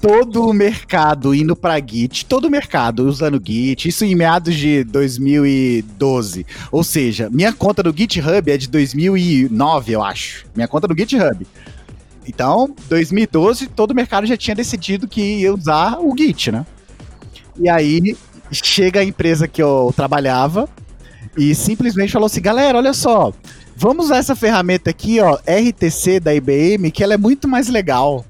[0.00, 4.82] todo o mercado indo pra Git, todo o mercado usando Git, isso em meados de
[4.84, 6.46] 2012.
[6.72, 10.46] Ou seja, minha conta do GitHub é de 2009, eu acho.
[10.54, 11.46] Minha conta do GitHub.
[12.26, 16.66] Então, 2012, todo o mercado já tinha decidido que ia usar o Git, né?
[17.58, 18.16] E aí,
[18.52, 20.68] chega a empresa que eu trabalhava
[21.36, 23.32] e simplesmente falou assim: galera, olha só,
[23.76, 28.24] vamos usar essa ferramenta aqui, ó, RTC da IBM, que ela é muito mais legal.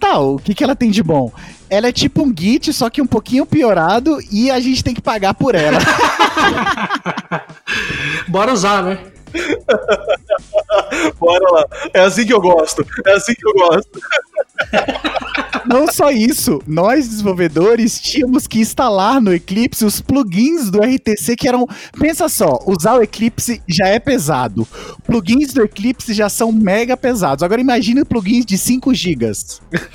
[0.00, 1.32] Tá, o que, que ela tem de bom?
[1.70, 5.00] Ela é tipo um Git, só que um pouquinho piorado e a gente tem que
[5.00, 5.78] pagar por ela.
[8.28, 8.98] Bora usar, né?
[11.18, 11.66] Bora lá.
[11.92, 12.84] É assim que eu gosto.
[13.06, 14.00] É assim que eu gosto.
[15.64, 21.48] Não só isso, nós desenvolvedores tínhamos que instalar no Eclipse os plugins do RTC que
[21.48, 21.66] eram.
[21.98, 24.66] Pensa só, usar o Eclipse já é pesado.
[25.04, 27.42] Plugins do Eclipse já são mega pesados.
[27.42, 29.24] Agora imagine plugins de 5 GB.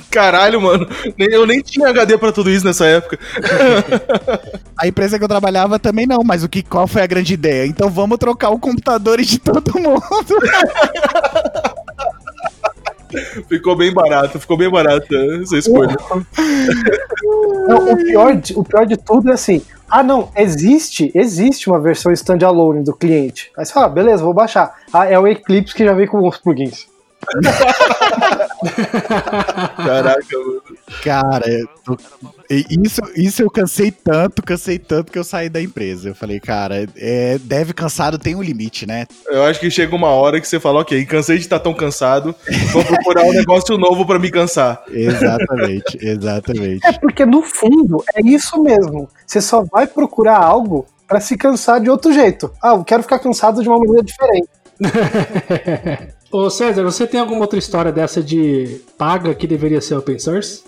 [0.10, 0.88] Caralho, mano.
[1.18, 3.20] Eu nem tinha HD pra tudo isso nessa época.
[4.78, 7.66] A empresa que eu trabalhava também não, mas o que qual foi a grande ideia?
[7.66, 10.00] Então vamos trocar os computadores de todo mundo.
[13.48, 15.08] Ficou bem barato, ficou bem barato
[15.42, 15.96] essa escolha.
[17.68, 19.62] Não, o, pior de, o pior de tudo é assim.
[19.90, 23.52] Ah, não, existe, existe uma versão standalone do cliente.
[23.58, 24.76] Aí você fala, ah, beleza, vou baixar.
[24.94, 26.89] Ah, é o Eclipse que já vem com os plugins.
[29.76, 30.62] Caraca, mano.
[31.04, 31.46] Cara,
[31.86, 31.98] tô-
[32.50, 36.10] isso, isso eu cansei tanto, cansei tanto que eu saí da empresa.
[36.10, 39.06] Eu falei, cara, é, deve cansado tem um limite, né?
[39.28, 42.34] Eu acho que chega uma hora que você fala, ok, cansei de estar tão cansado,
[42.72, 44.84] vou procurar um negócio novo pra me cansar.
[44.90, 46.86] Exatamente, exatamente.
[46.86, 49.08] É porque no fundo é isso mesmo.
[49.26, 52.52] Você só vai procurar algo pra se cansar de outro jeito.
[52.62, 54.50] Ah, eu quero ficar cansado de uma maneira diferente.
[56.32, 60.62] Ô César, você tem alguma outra história dessa de paga que deveria ser open source?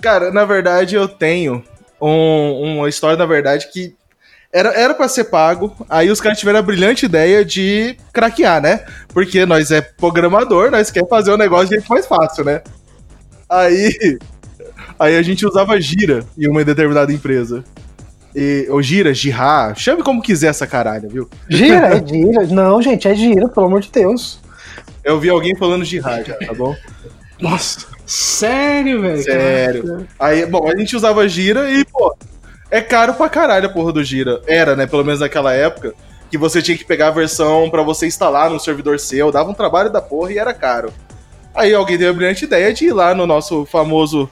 [0.00, 1.62] Cara, na verdade eu tenho
[2.00, 3.94] um- uma história, na verdade, que
[4.52, 8.84] era, era pra ser pago, aí os caras tiveram a brilhante ideia de craquear, né?
[9.08, 12.62] Porque nós é programador, nós quer fazer o negócio de jeito mais fácil, né?
[13.50, 14.18] Aí,
[14.98, 17.64] aí a gente usava gira em uma determinada empresa.
[18.36, 21.28] E, ou gira, girá, chame como quiser essa caralho, viu?
[21.48, 22.46] Gira, é gira.
[22.46, 24.38] Não, gente, é gira, pelo amor de Deus.
[25.04, 26.74] Eu vi alguém falando girá já, tá bom?
[27.40, 29.22] Nossa, sério, velho?
[29.22, 29.82] Sério.
[29.84, 30.06] Caraca.
[30.18, 32.16] Aí, bom, a gente usava gira e, pô,
[32.70, 34.42] é caro pra caralho a porra do gira.
[34.46, 34.86] Era, né?
[34.86, 35.94] Pelo menos naquela época.
[36.30, 39.32] Que você tinha que pegar a versão pra você instalar no servidor seu.
[39.32, 40.92] Dava um trabalho da porra e era caro.
[41.54, 44.28] Aí alguém deu a brilhante ideia de ir lá no nosso famoso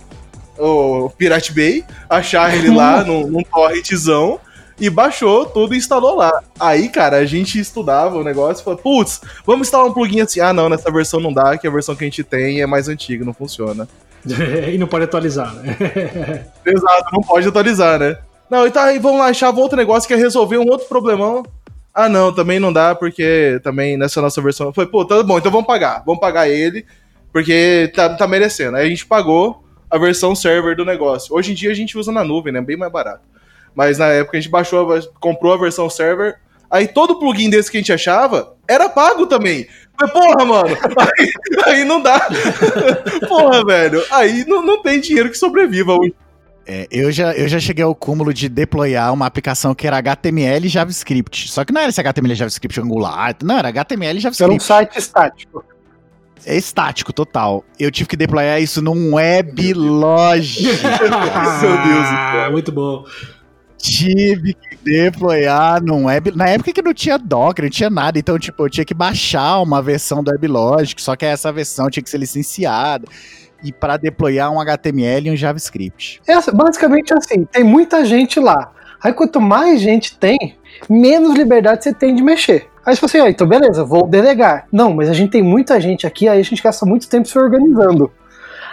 [0.59, 4.41] o Pirate Bay, achar ele lá num, num torrentzão
[4.79, 6.43] e baixou tudo e instalou lá.
[6.59, 10.41] Aí, cara, a gente estudava o negócio e falou, putz, vamos instalar um plugin assim.
[10.41, 12.89] Ah, não, nessa versão não dá, que a versão que a gente tem é mais
[12.89, 13.89] antiga, não funciona.
[14.73, 15.77] e não pode atualizar, né?
[16.65, 18.19] Exato, não pode atualizar, né?
[18.51, 21.45] Não, e tá, aí vamos lá, achava outro negócio que é resolver um outro problemão.
[21.93, 24.73] Ah, não, também não dá, porque também nessa nossa versão.
[24.73, 26.03] Foi, pô, tá bom, então vamos pagar.
[26.05, 26.85] Vamos pagar ele,
[27.33, 28.77] porque tá, tá merecendo.
[28.77, 31.35] Aí a gente pagou a versão server do negócio.
[31.35, 32.61] Hoje em dia a gente usa na nuvem, né?
[32.61, 33.23] Bem mais barato.
[33.77, 36.37] Mas na época a gente baixou, a- comprou a versão server.
[36.69, 39.69] Aí todo plugin desse que a gente achava era pago também.
[40.01, 40.77] Mas, porra, mano,
[41.19, 41.31] aí,
[41.67, 42.19] aí não dá.
[43.29, 44.03] porra, velho.
[44.11, 46.15] Aí não, não tem dinheiro que sobreviva hoje.
[46.69, 50.67] É, eu, já, eu já cheguei ao cúmulo de deployar uma aplicação que era HTML
[50.67, 51.49] e JavaScript.
[51.49, 54.21] Só que não era esse HTML e JavaScript Angular, não, era HTML e Era um
[54.21, 54.65] JavaScript.
[54.65, 55.65] site estático.
[56.45, 57.65] É estático, total.
[57.79, 60.45] Eu tive que deployar isso num weblog.
[61.61, 62.53] Meu Deus do céu.
[62.53, 63.05] Muito bom.
[63.77, 66.33] Tive que deployar num web.
[66.35, 68.19] Na época que não tinha Docker, não tinha nada.
[68.19, 72.03] Então, tipo, eu tinha que baixar uma versão do WebLogic, só que essa versão tinha
[72.03, 73.07] que ser licenciada.
[73.62, 76.21] E para deployar um HTML e um JavaScript.
[76.27, 78.73] É basicamente assim, tem muita gente lá.
[79.03, 80.57] Aí quanto mais gente tem,
[80.89, 82.69] menos liberdade você tem de mexer.
[82.85, 84.67] Aí você fala assim, ah, então beleza, vou delegar.
[84.71, 87.39] Não, mas a gente tem muita gente aqui, aí a gente gasta muito tempo se
[87.39, 88.12] organizando.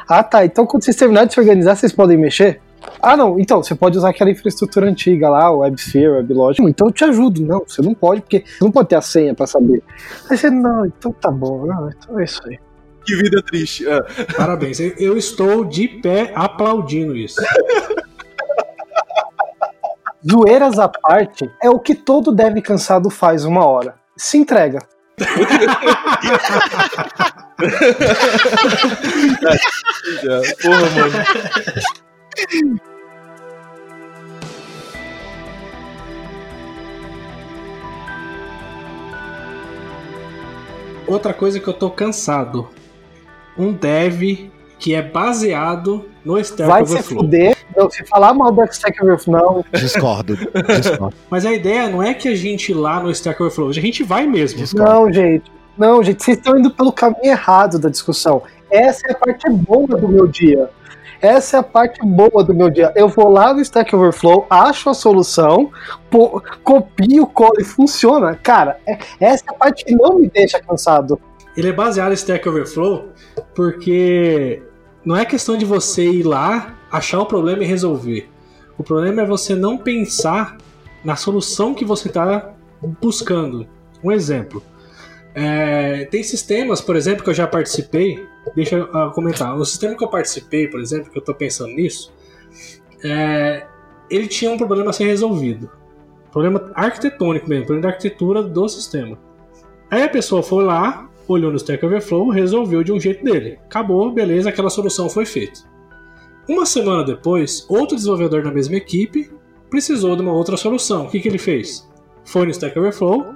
[0.08, 2.62] Ah tá, então quando vocês terminarem de se organizar, vocês podem mexer?
[3.02, 6.64] Ah não, então você pode usar aquela infraestrutura antiga lá, o WebSphere, o WebLogic.
[6.68, 7.42] Então eu te ajudo.
[7.46, 9.84] Não, você não pode, porque você não pode ter a senha pra saber.
[10.30, 12.58] Aí você, não, então tá bom, não, então é isso aí.
[13.06, 13.86] Que vida triste.
[13.90, 14.02] Ah,
[14.38, 14.80] Parabéns.
[14.80, 17.42] Eu- estou de pé aplaudindo isso.
[20.26, 23.96] Zoeiras à parte, é o que todo deve cansado faz uma hora.
[24.16, 24.80] Se entrega.
[30.24, 30.42] já.
[30.62, 31.14] Porra, mano.
[41.08, 42.70] Outra coisa que eu tô cansado.
[43.58, 47.24] Um dev que é baseado no Stack Vai se Overflow.
[47.24, 47.58] fuder.
[47.76, 49.80] Não, se falar mal do Stack Overflow, não.
[49.80, 50.36] Discordo.
[50.36, 51.16] discordo.
[51.30, 54.04] Mas a ideia não é que a gente ir lá no Stack Overflow, a gente
[54.04, 54.60] vai mesmo.
[54.60, 54.92] Discordo.
[54.92, 55.52] Não, gente.
[55.78, 58.42] Não, gente, vocês estão indo pelo caminho errado da discussão.
[58.70, 60.70] Essa é a parte boa do meu dia.
[61.24, 62.92] Essa é a parte boa do meu dia.
[62.98, 65.72] Eu vou lá no Stack Overflow, acho a solução,
[66.12, 68.36] pô, copio o código e funciona.
[68.36, 71.18] Cara, é- essa é a parte que não me deixa cansado.
[71.56, 73.08] Ele é baseado em Stack Overflow
[73.56, 74.62] porque
[75.06, 78.30] não é questão de você ir lá, achar o problema e resolver.
[78.78, 80.58] O problema é você não pensar
[81.06, 82.50] na solução que você está
[83.00, 83.66] buscando.
[84.04, 84.62] Um exemplo.
[85.36, 88.26] É, tem sistemas, por exemplo, que eu já participei.
[88.56, 89.56] Deixa eu ah, comentar.
[89.58, 92.14] O sistema que eu participei, por exemplo, que eu estou pensando nisso,
[93.04, 93.66] é,
[94.10, 95.70] ele tinha um problema a ser resolvido.
[96.32, 99.18] Problema arquitetônico mesmo, problema da arquitetura do sistema.
[99.90, 103.60] Aí a pessoa foi lá, olhou no Stack Overflow, resolveu de um jeito dele.
[103.66, 105.62] Acabou, beleza, aquela solução foi feita.
[106.48, 109.32] Uma semana depois, outro desenvolvedor da mesma equipe
[109.70, 111.06] precisou de uma outra solução.
[111.06, 111.90] O que, que ele fez?
[112.26, 113.34] Foi no Stack Overflow,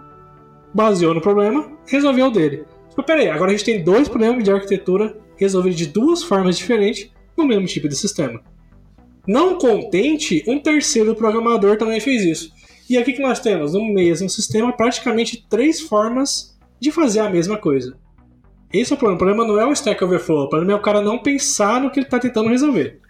[0.78, 2.64] baseou no problema, resolveu o dele.
[2.96, 7.10] Mas peraí, agora a gente tem dois problemas de arquitetura resolvidos de duas formas diferentes
[7.36, 8.40] no mesmo tipo de sistema.
[9.28, 12.54] Não contente, um terceiro programador também fez isso.
[12.88, 17.58] E aqui que nós temos no mesmo sistema praticamente três formas de fazer a mesma
[17.58, 17.98] coisa.
[18.72, 19.16] Esse é o problema.
[19.16, 21.90] O problema não é o Stack Overflow, o problema é o cara não pensar no
[21.90, 23.02] que ele tá tentando resolver.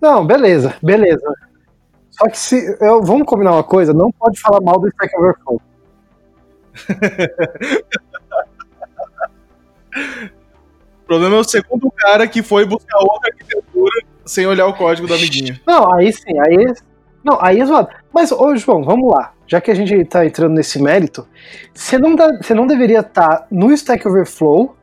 [0.00, 1.30] Não, beleza, beleza.
[2.10, 2.78] Só que se.
[2.80, 5.60] Eu, vamos combinar uma coisa, não pode falar mal do Stack Overflow.
[11.02, 15.06] O problema é o segundo cara que foi buscar outra arquitetura sem olhar o código
[15.06, 15.56] do amiguinho.
[15.64, 16.74] Não, aí sim, aí.
[17.22, 17.88] Não, aí é zoado.
[18.12, 19.32] Mas, ô João, vamos lá.
[19.46, 21.26] Já que a gente tá entrando nesse mérito,
[21.72, 24.76] você não, dá- você não deveria estar no Stack Overflow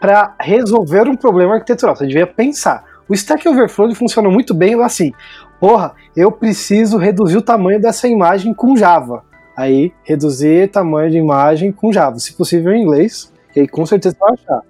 [0.00, 1.96] para resolver um problema arquitetural.
[1.96, 2.84] Você devia pensar.
[3.08, 5.12] O Stack Overflow funciona muito bem assim.
[5.58, 9.24] Porra, eu preciso reduzir o tamanho dessa imagem com Java.
[9.58, 12.16] Aí, reduzir tamanho de imagem com Java.
[12.20, 14.62] Se possível em inglês, que aí com certeza você vai achar.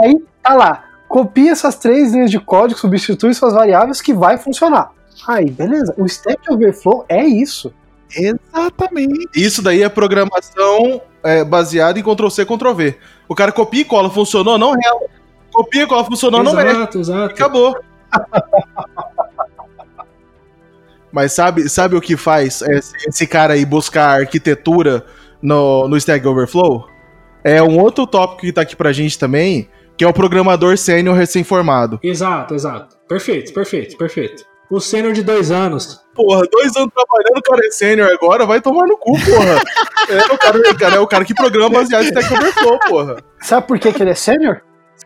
[0.00, 0.84] Aí, tá lá.
[1.08, 4.92] Copia essas três linhas de código, substitui suas variáveis que vai funcionar.
[5.26, 5.92] Aí, beleza.
[5.98, 7.74] O Stack Overflow é isso.
[8.16, 9.28] Exatamente.
[9.34, 12.96] Isso daí é programação é, baseada em Ctrl-C, Ctrl-V.
[13.28, 15.02] O cara copia e cola, funcionou, não real.
[15.52, 16.76] Copia e cola, funcionou, não mexe.
[16.76, 17.34] exato, exato.
[17.34, 17.76] Acabou.
[21.14, 25.06] Mas sabe, sabe o que faz esse, esse cara aí buscar arquitetura
[25.40, 26.88] no, no Stack Overflow?
[27.44, 31.14] É um outro tópico que tá aqui pra gente também, que é o programador sênior
[31.14, 32.00] recém-formado.
[32.02, 32.96] Exato, exato.
[33.08, 34.44] Perfeito, perfeito, perfeito.
[34.68, 36.00] O sênior de dois anos.
[36.16, 39.62] Porra, dois anos trabalhando, o cara é sênior agora, vai tomar no cu, porra.
[40.10, 43.16] é, o cara, o cara é o cara que programa baseado em Stack Overflow, porra.
[43.40, 44.62] Sabe por que, que ele é sênior?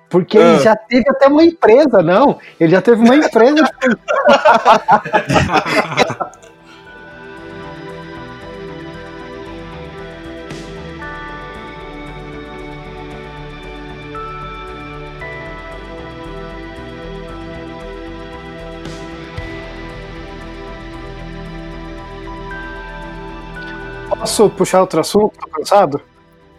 [0.08, 0.54] Porque Ah.
[0.54, 2.38] ele já teve até uma empresa, não.
[2.58, 3.64] Ele já teve uma empresa.
[24.08, 25.38] Posso puxar outro assunto?
[25.38, 26.00] Tô cansado?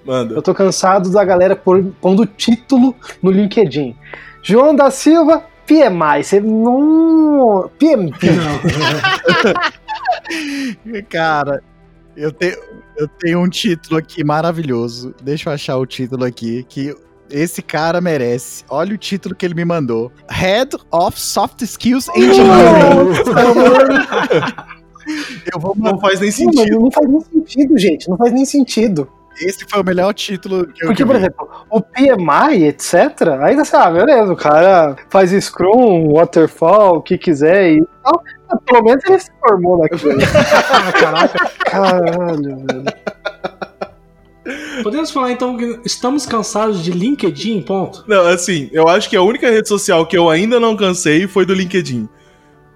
[0.10, 0.34] Manda.
[0.34, 3.96] Eu tô cansado da galera por- pondo título no LinkedIn.
[4.42, 6.24] João da Silva, PMI.
[6.24, 7.70] Você não.
[7.78, 8.12] PMI.
[11.10, 11.62] Cara,
[12.18, 12.58] eu tenho,
[12.98, 15.14] eu tenho um título aqui maravilhoso.
[15.22, 16.96] Deixa eu achar o título aqui, que
[17.30, 18.64] esse cara merece.
[18.68, 23.14] Olha o título que ele me mandou: Head of Soft Skills Engineering.
[25.54, 25.92] Eu vou mandar.
[25.94, 26.80] Não faz nem Não, sentido.
[26.80, 28.10] não faz nem sentido, gente.
[28.10, 29.08] Não faz nem sentido.
[29.40, 32.96] Esse foi o melhor título que eu Porque, que por exemplo, o PMI, etc.,
[33.42, 38.22] ainda assim, ah, beleza, o cara faz Scrum, Waterfall, o que quiser e tal.
[38.50, 40.20] Mas Pelo menos ele se formou naquilo.
[40.72, 41.52] Ah, caraca.
[41.66, 42.84] Caralho, velho.
[44.84, 48.04] Podemos falar então que estamos cansados de LinkedIn, ponto.
[48.08, 51.46] Não, assim, eu acho que a única rede social que eu ainda não cansei foi
[51.46, 52.10] do LinkedIn.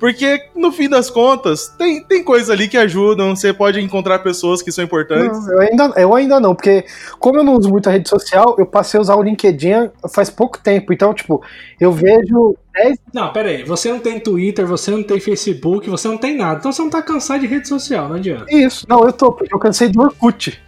[0.04, 4.62] Porque, no fim das contas, tem, tem coisas ali que ajudam, você pode encontrar pessoas
[4.62, 5.48] que são importantes.
[5.48, 6.84] Não, eu, ainda, eu ainda não, porque
[7.22, 10.60] como eu não uso muita rede social, eu passei a usar o LinkedIn faz pouco
[10.60, 10.92] tempo.
[10.92, 11.42] Então, tipo,
[11.80, 12.98] eu vejo 10.
[13.14, 13.64] Não, pera aí.
[13.64, 16.60] Você não tem Twitter, você não tem Facebook, você não tem nada.
[16.60, 18.54] Então você não tá cansado de rede social, não adianta.
[18.54, 20.62] Isso, não, eu tô, porque eu cansei do Orkut.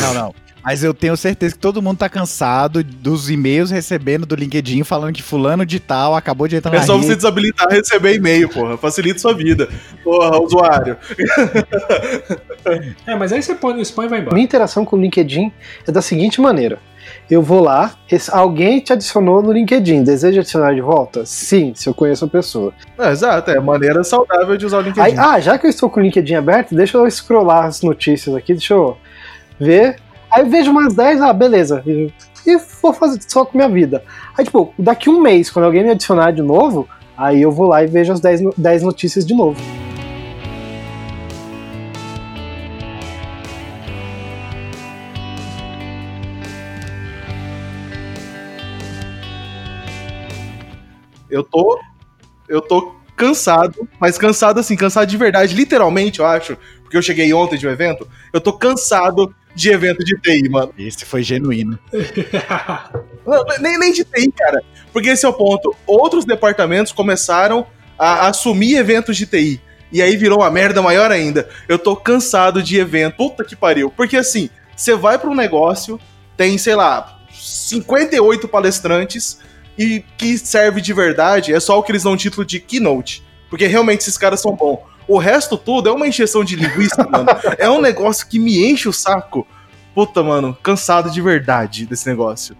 [0.00, 0.34] Não, não.
[0.62, 5.14] Mas eu tenho certeza que todo mundo tá cansado dos e-mails recebendo do LinkedIn falando
[5.14, 7.16] que fulano de tal acabou de entrar É na só você rede.
[7.16, 8.76] desabilitar receber e-mail, porra.
[8.76, 9.68] Facilita sua vida.
[10.04, 10.96] Porra, usuário.
[13.06, 14.34] É, mas aí você põe no spam e vai embora.
[14.34, 15.52] Minha interação com o LinkedIn
[15.86, 16.78] é da seguinte maneira.
[17.30, 21.24] Eu vou lá, esse- alguém te adicionou no LinkedIn, deseja adicionar de volta?
[21.24, 22.72] Sim, se eu conheço a pessoa.
[22.98, 25.16] É, exato, é a maneira saudável de usar o Aí, LinkedIn.
[25.18, 28.52] ah, já que eu estou com o LinkedIn aberto, deixa eu scrollar as notícias aqui,
[28.52, 28.96] deixa eu
[29.58, 29.96] ver.
[30.32, 31.82] Aí eu vejo umas 10, ah, beleza.
[31.86, 34.02] E, vou fazer só com minha vida.
[34.36, 37.82] Aí, tipo, daqui um mês, quando alguém me adicionar de novo, aí eu vou lá
[37.82, 39.60] e vejo as 10, no- 10 notícias de novo.
[51.28, 51.78] Eu tô.
[52.48, 56.56] Eu tô cansado, mas cansado assim, cansado de verdade, literalmente, eu acho.
[56.82, 58.08] Porque eu cheguei ontem de um evento.
[58.32, 60.72] Eu tô cansado de evento de TI, mano.
[60.78, 61.78] Esse foi genuíno.
[63.26, 64.62] Não, nem, nem de TI, cara.
[64.90, 65.76] Porque esse é o ponto.
[65.86, 67.66] Outros departamentos começaram
[67.98, 69.60] a assumir eventos de TI.
[69.92, 71.46] E aí virou uma merda maior ainda.
[71.68, 73.16] Eu tô cansado de evento.
[73.16, 73.90] Puta que pariu.
[73.94, 76.00] Porque assim, você vai pra um negócio,
[76.38, 79.40] tem, sei lá, 58 palestrantes,
[79.78, 83.22] e que serve de verdade é só o que eles dão título de keynote.
[83.48, 84.78] Porque realmente esses caras são bons.
[85.08, 87.26] O resto tudo é uma encheção de linguiça, mano.
[87.58, 89.46] É um negócio que me enche o saco.
[89.94, 92.56] Puta, mano, cansado de verdade desse negócio.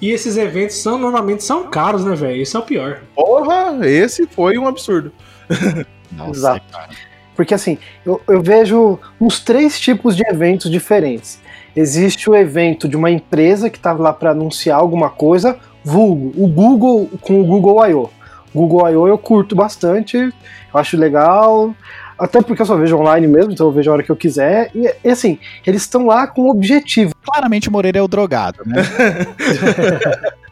[0.00, 2.42] E esses eventos são normalmente são caros, né, velho?
[2.42, 3.00] Esse é o pior.
[3.14, 5.10] Porra, esse foi um absurdo.
[6.12, 6.72] Nossa, Exato.
[6.72, 6.90] cara.
[7.34, 11.40] Porque assim, eu, eu vejo uns três tipos de eventos diferentes.
[11.74, 16.48] Existe o evento de uma empresa que estava lá para anunciar alguma coisa, vulgo, o
[16.48, 18.10] Google com o Google I.O.
[18.52, 19.06] Google I.O.
[19.06, 20.32] eu curto bastante, eu
[20.74, 21.72] acho legal,
[22.18, 24.70] até porque eu só vejo online mesmo, então eu vejo a hora que eu quiser.
[24.74, 27.14] E, e assim, eles estão lá com um objetivo.
[27.22, 28.82] Claramente o Moreira é o drogado, né?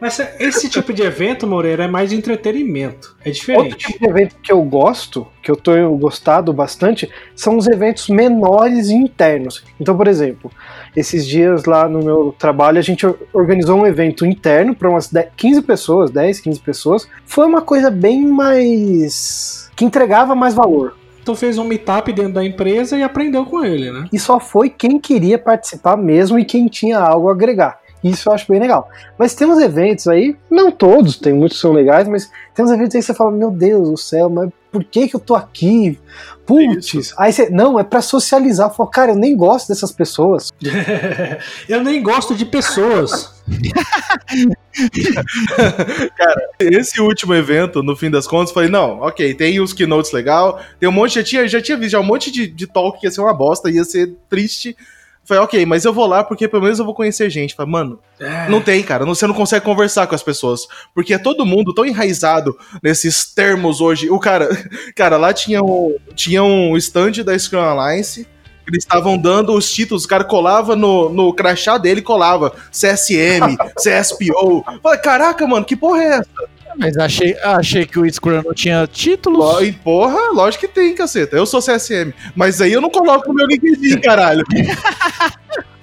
[0.00, 3.16] Mas esse tipo de evento, Moreira, é mais entretenimento.
[3.24, 3.62] É diferente.
[3.62, 8.08] Outro tipo de evento que eu gosto, que eu tenho gostado bastante, são os eventos
[8.08, 9.64] menores e internos.
[9.80, 10.50] Então, por exemplo,
[10.96, 15.28] esses dias lá no meu trabalho, a gente organizou um evento interno para umas 10,
[15.36, 17.08] 15 pessoas, 10, 15 pessoas.
[17.24, 19.70] Foi uma coisa bem mais.
[19.74, 20.96] que entregava mais valor.
[21.24, 24.06] Então fez um meetup dentro da empresa e aprendeu com ele, né?
[24.12, 27.78] E só foi quem queria participar mesmo e quem tinha algo a agregar.
[28.04, 28.86] Isso eu acho bem legal.
[29.18, 32.70] Mas tem uns eventos aí, não todos, tem muitos que são legais, mas tem uns
[32.70, 35.34] eventos aí que você fala, meu Deus do céu, mas por que que eu tô
[35.34, 35.98] aqui?
[36.44, 38.68] Putz, aí você, não, é para socializar.
[38.68, 40.52] Eu falo, cara, eu nem gosto dessas pessoas.
[41.66, 43.42] eu nem gosto de pessoas.
[46.16, 50.60] cara, esse último evento, no fim das contas, falei, não, ok, tem os keynotes legal,
[50.78, 53.06] tem um monte, já tinha, já tinha visto já um monte de, de talk que
[53.06, 54.76] ia ser uma bosta, ia ser triste,
[55.24, 57.54] Falei, ok, mas eu vou lá porque pelo menos eu vou conhecer gente.
[57.54, 58.48] Falei, mano, é.
[58.48, 59.04] não tem, cara.
[59.06, 60.66] Você não consegue conversar com as pessoas.
[60.94, 64.10] Porque é todo mundo tão enraizado nesses termos hoje.
[64.10, 64.48] O cara,
[64.94, 68.26] cara, lá tinha um, tinha um stand da Scrum Alliance.
[68.66, 74.64] Eles estavam dando os títulos, o cara colava no, no crachá dele, colava CSM, CSPO.
[74.82, 76.53] Falei, caraca, mano, que porra é essa?
[76.76, 79.44] Mas achei, achei que o Scrum não tinha títulos.
[79.82, 81.36] porra, lógico que tem, caceta.
[81.36, 82.12] Eu sou CSM.
[82.34, 84.44] Mas aí eu não coloco no meu LinkedIn, caralho.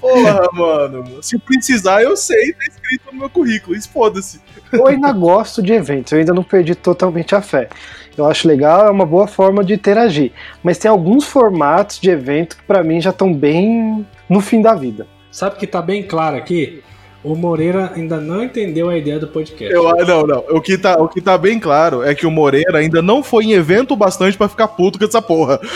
[0.02, 1.22] Porra, mano.
[1.22, 3.80] Se precisar, eu sei, tá escrito no meu currículo.
[3.84, 4.42] Foda-se.
[4.72, 7.70] Eu ainda gosto de eventos, eu ainda não perdi totalmente a fé.
[8.18, 10.32] Eu acho legal, é uma boa forma de interagir.
[10.64, 14.74] Mas tem alguns formatos de evento que para mim já estão bem no fim da
[14.74, 15.08] vida.
[15.32, 16.84] Sabe que tá bem claro aqui?
[17.24, 19.72] O Moreira ainda não entendeu a ideia do podcast.
[19.74, 20.40] Eu, não, não.
[20.50, 23.46] O que, tá, o que tá bem claro é que o Moreira ainda não foi
[23.46, 25.60] em evento bastante para ficar puto com essa porra.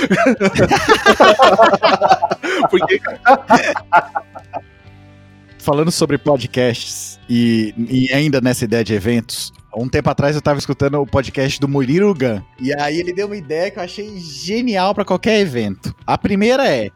[2.70, 3.00] Porque.
[5.60, 10.58] Falando sobre podcasts e, e ainda nessa ideia de eventos, um tempo atrás eu tava
[10.58, 12.42] escutando o podcast do Murilo Gun.
[12.60, 15.94] E aí ele deu uma ideia que eu achei genial para qualquer evento.
[16.08, 16.90] A primeira é: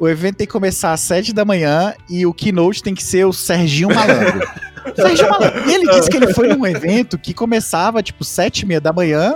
[0.00, 3.26] o evento tem que começar às 7 da manhã e o keynote tem que ser
[3.26, 4.48] o Serginho Malandro.
[4.96, 5.68] Serginho Malandro.
[5.68, 8.94] E ele disse que ele foi num evento que começava, tipo, 7 e meia da
[8.94, 9.34] manhã.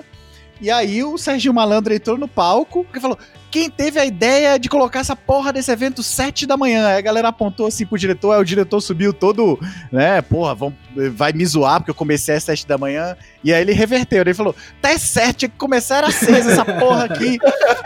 [0.63, 3.19] E aí o Serginho Malandro entrou no palco e falou:
[3.51, 6.87] quem teve a ideia de colocar essa porra desse evento 7 da manhã?
[6.87, 9.61] Aí a galera apontou assim pro diretor, aí o diretor subiu todo,
[9.93, 10.75] né, porra, vão,
[11.13, 13.17] vai me zoar porque eu comecei às 7 da manhã.
[13.43, 17.05] E aí ele reverteu, ele falou, tá 7, tinha que começar às 6 essa porra
[17.05, 17.39] aqui.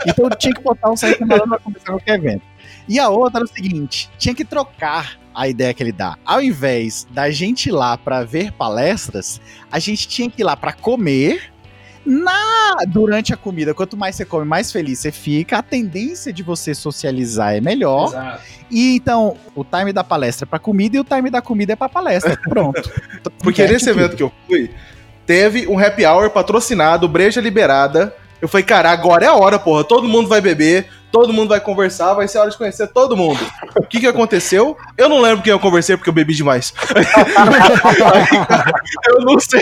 [0.07, 2.43] Então tinha que botar um Serginho Malandro pra começar qualquer evento.
[2.89, 6.17] E a outra era o seguinte: tinha que trocar a ideia que ele dá.
[6.25, 9.39] Ao invés da gente ir lá para ver palestras,
[9.71, 11.53] a gente tinha que ir lá para comer.
[12.05, 15.57] Na durante a comida, quanto mais você come, mais feliz você fica.
[15.57, 18.07] A tendência de você socializar é melhor.
[18.07, 18.41] Exato.
[18.71, 21.75] E então, o time da palestra é para comida e o time da comida é
[21.75, 22.35] para palestra.
[22.47, 22.89] Pronto.
[23.43, 23.99] Porque nesse tudo.
[23.99, 24.71] evento que eu fui,
[25.25, 28.15] teve um happy hour patrocinado, breja liberada.
[28.41, 29.83] Eu falei, cara, agora é a hora, porra.
[29.83, 33.39] Todo mundo vai beber, todo mundo vai conversar, vai ser hora de conhecer todo mundo.
[33.75, 34.77] O que que aconteceu?
[34.97, 36.73] Eu não lembro quem eu conversei porque eu bebi demais.
[39.07, 39.61] eu não sei,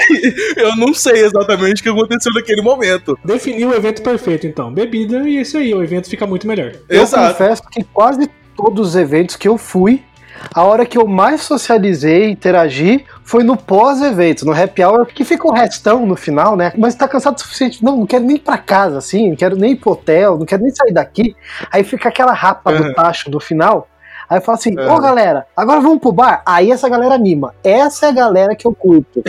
[0.58, 3.18] eu não sei exatamente o que aconteceu naquele momento.
[3.24, 4.72] Definiu o evento perfeito, então.
[4.72, 6.74] Bebida e isso aí, o evento fica muito melhor.
[6.90, 7.34] Eu Exato.
[7.34, 10.04] confesso que quase todos os eventos que eu fui,
[10.54, 15.48] a hora que eu mais socializei, interagi, foi no pós-evento, no happy hour, que fica
[15.48, 16.74] o restão no final, né?
[16.78, 17.84] Mas tá cansado o suficiente.
[17.84, 20.46] Não, não quero nem ir pra casa, assim, não quero nem ir pro hotel, não
[20.46, 21.36] quero nem sair daqui.
[21.72, 22.82] Aí fica aquela rapa uhum.
[22.82, 23.88] do tacho no final.
[24.30, 26.42] Aí eu falo assim, ô oh, galera, agora vamos pro bar?
[26.46, 27.56] Aí essa galera anima.
[27.64, 29.24] Essa é a galera que eu curto.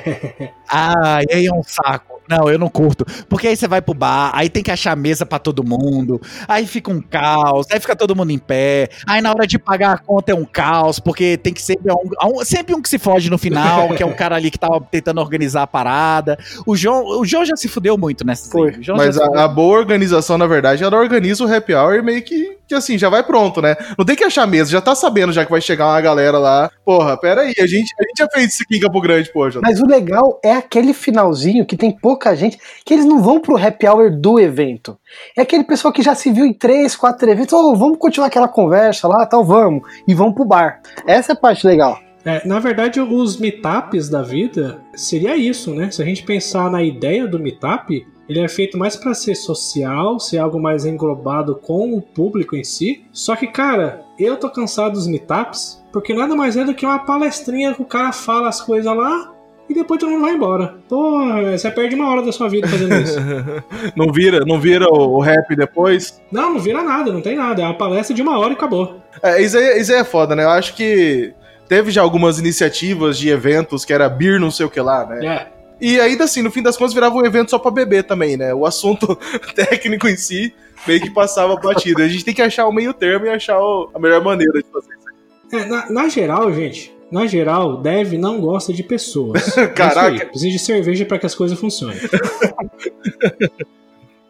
[0.68, 2.13] ah, e aí é um saco.
[2.28, 3.04] Não, eu não curto.
[3.28, 6.66] Porque aí você vai pro bar, aí tem que achar mesa para todo mundo, aí
[6.66, 9.98] fica um caos, aí fica todo mundo em pé, aí na hora de pagar a
[9.98, 13.30] conta é um caos, porque tem que sempre um, um sempre um que se foge
[13.30, 16.38] no final, que é um cara ali que tava tentando organizar a parada.
[16.66, 18.50] O João, o João já se fudeu muito nessa.
[18.50, 18.74] Foi.
[18.96, 22.74] Mas a, a, boa organização, na verdade, ela organiza o happy hour meio que, que
[22.74, 23.76] assim, já vai pronto, né?
[23.96, 26.70] Não tem que achar mesa, já tá sabendo já que vai chegar uma galera lá.
[26.84, 29.60] Porra, pera aí, a gente, a gente já fez isso aqui em Campo Grande, poxa.
[29.62, 33.56] Mas o legal é aquele finalzinho que tem pouca gente, que eles não vão pro
[33.56, 34.98] happy hour do evento.
[35.36, 38.48] É aquele pessoal que já se viu em três, quatro eventos, oh, vamos continuar aquela
[38.48, 40.80] conversa lá, tal, vamos, e vão pro bar.
[41.06, 41.98] Essa é a parte legal.
[42.24, 45.90] É, na verdade, os meetups da vida seria isso, né?
[45.90, 50.18] Se a gente pensar na ideia do meetup, ele é feito mais para ser social,
[50.18, 53.04] ser algo mais englobado com o público em si.
[53.12, 57.00] Só que, cara, eu tô cansado dos meetups, porque nada mais é do que uma
[57.00, 59.34] palestrinha que o cara fala as coisas lá
[59.68, 60.74] e depois todo mundo vai embora.
[60.88, 63.18] Porra, você perde uma hora da sua vida fazendo isso.
[63.96, 66.20] não vira, não vira o, o rap depois?
[66.30, 67.62] Não, não vira nada, não tem nada.
[67.62, 69.00] É uma palestra de uma hora e acabou.
[69.22, 70.44] É, isso aí, isso aí é foda, né?
[70.44, 71.32] Eu acho que
[71.68, 75.26] teve já algumas iniciativas de eventos que era beer não sei o que lá, né?
[75.26, 75.53] É.
[75.80, 78.54] E ainda assim, no fim das contas, virava um evento só pra beber também, né?
[78.54, 79.18] O assunto
[79.54, 80.54] técnico em si
[80.86, 82.04] meio que passava batida.
[82.04, 84.64] A gente tem que achar o meio termo e achar o, a melhor maneira de
[84.70, 85.56] fazer isso.
[85.56, 89.54] É, na, na geral, gente, na geral, Dev não gosta de pessoas.
[89.56, 90.26] É Caraca.
[90.26, 91.98] Precisa de cerveja para que as coisas funcionem.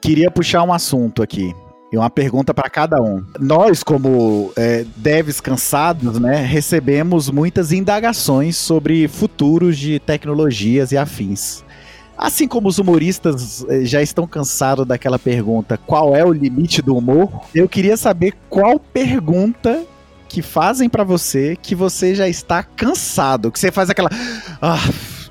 [0.01, 1.55] Queria puxar um assunto aqui.
[1.95, 3.23] E uma pergunta para cada um.
[3.39, 11.63] Nós, como é, devs cansados, né, recebemos muitas indagações sobre futuros de tecnologias e afins.
[12.19, 16.97] Assim como os humoristas é, já estão cansados daquela pergunta, qual é o limite do
[16.97, 17.31] humor?
[17.55, 19.85] Eu queria saber qual pergunta
[20.29, 24.11] que fazem para você que você já está cansado, que você faz aquela.
[24.61, 24.83] Ah,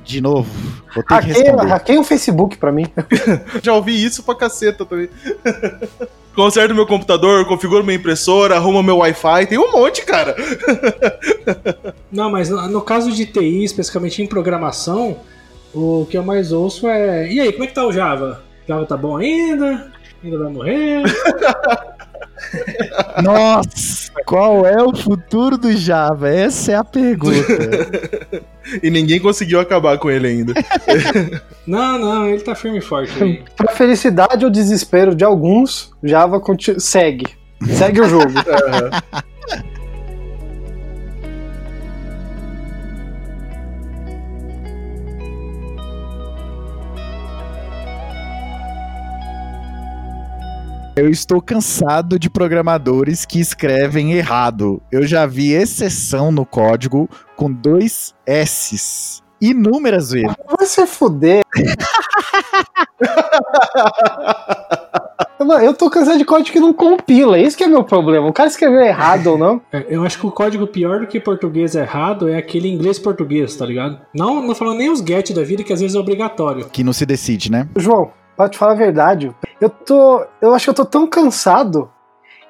[0.06, 0.50] de novo.
[0.96, 1.70] Vou ter hackeia, que responder.
[1.70, 2.86] hackeia o Facebook pra mim.
[3.62, 5.10] já ouvi isso pra caceta também.
[6.36, 10.36] Conserto meu computador, configuro minha impressora, arrumo meu Wi-Fi, tem um monte, cara.
[12.12, 15.18] Não, mas no caso de TI, especificamente em programação,
[15.74, 17.32] o que eu mais ouço é.
[17.32, 18.44] E aí, como é que tá o Java?
[18.68, 19.92] Java tá bom ainda?
[20.24, 21.04] Ainda vai morrer?
[23.24, 26.30] Nossa, qual é o futuro do Java?
[26.30, 27.48] Essa é a pergunta.
[28.82, 30.54] e ninguém conseguiu acabar com ele ainda.
[31.66, 33.44] não, não, ele tá firme e forte aí.
[33.56, 36.42] Pra felicidade ou desespero de alguns, Java
[36.78, 37.28] segue.
[37.68, 38.34] Segue o jogo.
[38.34, 39.73] uhum.
[50.96, 54.80] Eu estou cansado de programadores que escrevem errado.
[54.92, 59.24] Eu já vi exceção no código com dois S's.
[59.42, 60.36] Inúmeras vezes.
[60.56, 61.42] Vai se fuder.
[65.62, 68.28] Eu tô cansado de código que não compila, esse que é meu problema.
[68.28, 69.62] O cara escreveu errado ou não.
[69.74, 73.66] É, eu acho que o código pior do que português errado é aquele inglês-português, tá
[73.66, 74.00] ligado?
[74.16, 76.70] Não, não falando nem os get da vida, que às vezes é obrigatório.
[76.70, 77.68] Que não se decide, né?
[77.76, 78.12] João,
[78.44, 80.26] Pra te falar a verdade, eu tô.
[80.42, 81.90] Eu acho que eu tô tão cansado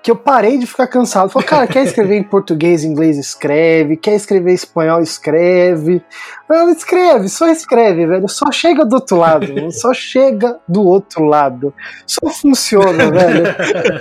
[0.02, 1.30] que eu parei de ficar cansado.
[1.30, 3.96] Falei, cara, quer escrever em português, inglês, escreve.
[3.96, 6.02] Quer escrever em espanhol, escreve.
[6.50, 8.28] Não, escreve, só escreve, velho.
[8.28, 9.54] Só chega do outro lado.
[9.72, 11.72] só chega do outro lado.
[12.08, 13.46] Só funciona, velho.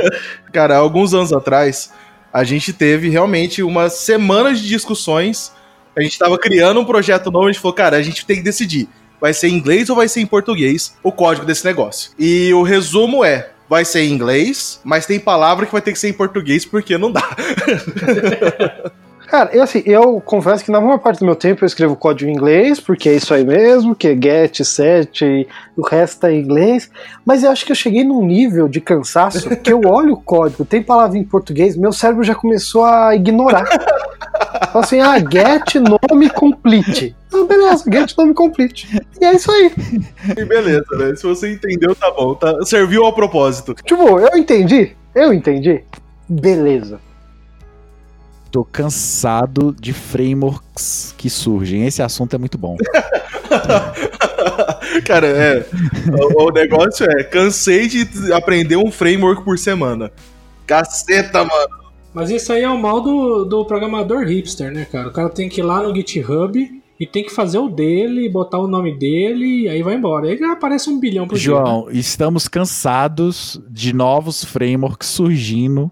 [0.51, 1.93] Cara, alguns anos atrás,
[2.33, 5.53] a gente teve realmente umas semanas de discussões.
[5.95, 8.43] A gente tava criando um projeto novo, a gente falou, cara, a gente tem que
[8.43, 8.89] decidir
[9.23, 12.11] vai ser em inglês ou vai ser em português o código desse negócio.
[12.19, 15.99] E o resumo é: vai ser em inglês, mas tem palavra que vai ter que
[15.99, 17.23] ser em português porque não dá.
[19.33, 22.31] Cara, eu, assim, eu confesso que na maior parte do meu tempo eu escrevo código
[22.31, 26.31] em inglês, porque é isso aí mesmo, que é get, set, e o resto tá
[26.31, 26.91] em inglês.
[27.25, 30.67] Mas eu acho que eu cheguei num nível de cansaço que eu olho o código,
[30.67, 33.65] tem palavra em português, meu cérebro já começou a ignorar.
[34.71, 37.17] Fala assim, ah, get nome complete.
[37.33, 39.01] Ah, beleza, get nome complete.
[39.19, 39.73] E é isso aí.
[40.37, 41.17] E beleza, né?
[41.17, 42.35] Se você entendeu, tá bom.
[42.35, 43.75] Tá, serviu ao propósito.
[43.83, 44.95] Tipo, eu entendi.
[45.15, 45.83] Eu entendi.
[46.29, 47.01] Beleza.
[48.53, 51.87] Tô cansado de frameworks que surgem.
[51.87, 52.77] Esse assunto é muito bom.
[55.07, 55.67] Cara, é.
[56.13, 60.13] O, o, negócio é: cansei de aprender um framework por semana.
[60.67, 61.83] Caceta, mano.
[62.13, 65.09] Mas isso aí é o mal do, do programador hipster, né, cara?
[65.09, 68.59] O cara tem que ir lá no GitHub e tem que fazer o dele, botar
[68.59, 70.29] o nome dele e aí vai embora.
[70.29, 71.99] Aí aparece um bilhão por João, dia, né?
[71.99, 75.91] estamos cansados de novos frameworks surgindo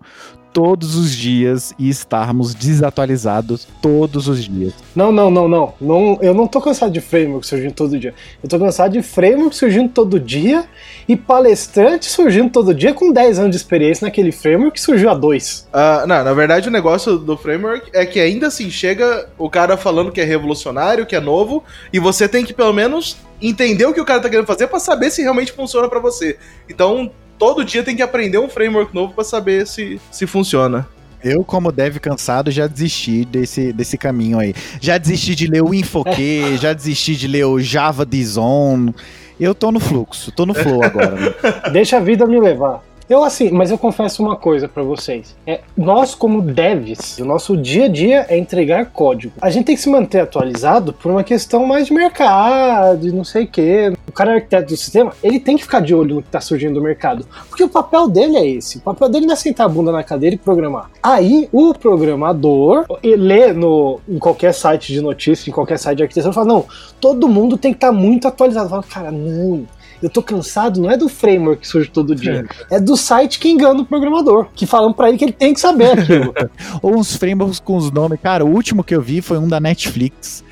[0.52, 4.74] todos os dias e estarmos desatualizados todos os dias.
[4.94, 5.74] Não, não, não, não.
[5.80, 8.14] não eu não tô cansado de framework surgindo todo dia.
[8.42, 10.64] Eu tô cansado de framework surgindo todo dia
[11.08, 15.14] e palestrante surgindo todo dia com 10 anos de experiência naquele framework que surgiu há
[15.14, 15.68] dois.
[15.72, 19.76] Uh, não, na verdade o negócio do framework é que ainda assim chega o cara
[19.76, 23.94] falando que é revolucionário, que é novo, e você tem que pelo menos entender o
[23.94, 26.38] que o cara tá querendo fazer para saber se realmente funciona para você.
[26.68, 27.10] Então,
[27.40, 30.86] todo dia tem que aprender um framework novo para saber se, se funciona.
[31.24, 34.54] Eu, como dev cansado, já desisti desse, desse caminho aí.
[34.80, 38.92] Já desisti de ler o InfoQ, já desisti de ler o Java Dizon.
[39.38, 41.16] Eu tô no fluxo, tô no flow agora.
[41.16, 41.34] Né?
[41.72, 42.82] Deixa a vida me levar.
[43.10, 45.34] Eu assim, mas eu confesso uma coisa pra vocês.
[45.44, 49.34] É, nós como devs, o nosso dia a dia é entregar código.
[49.40, 53.24] A gente tem que se manter atualizado por uma questão mais de mercado, e não
[53.24, 53.92] sei o quê.
[54.06, 56.40] O cara é arquiteto do sistema, ele tem que ficar de olho no que tá
[56.40, 58.78] surgindo do mercado, porque o papel dele é esse.
[58.78, 60.88] O papel dele não é sentar a bunda na cadeira e programar.
[61.02, 66.04] Aí o programador ele lê no em qualquer site de notícia, em qualquer site de
[66.04, 66.64] arquitetura, fala: "Não,
[67.00, 68.68] todo mundo tem que estar muito atualizado".
[68.68, 69.66] Fala, cara, não,
[70.02, 73.48] eu tô cansado, não é do framework que surge todo dia, é do site que
[73.48, 76.34] engana o programador, que falam pra ele que ele tem que saber aquilo.
[76.82, 78.18] Ou uns frameworks com os nomes.
[78.20, 80.42] Cara, o último que eu vi foi um da Netflix.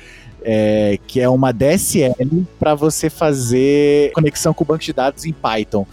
[0.43, 5.33] é, que é uma DSL para você fazer conexão com o banco de dados em
[5.33, 5.85] Python.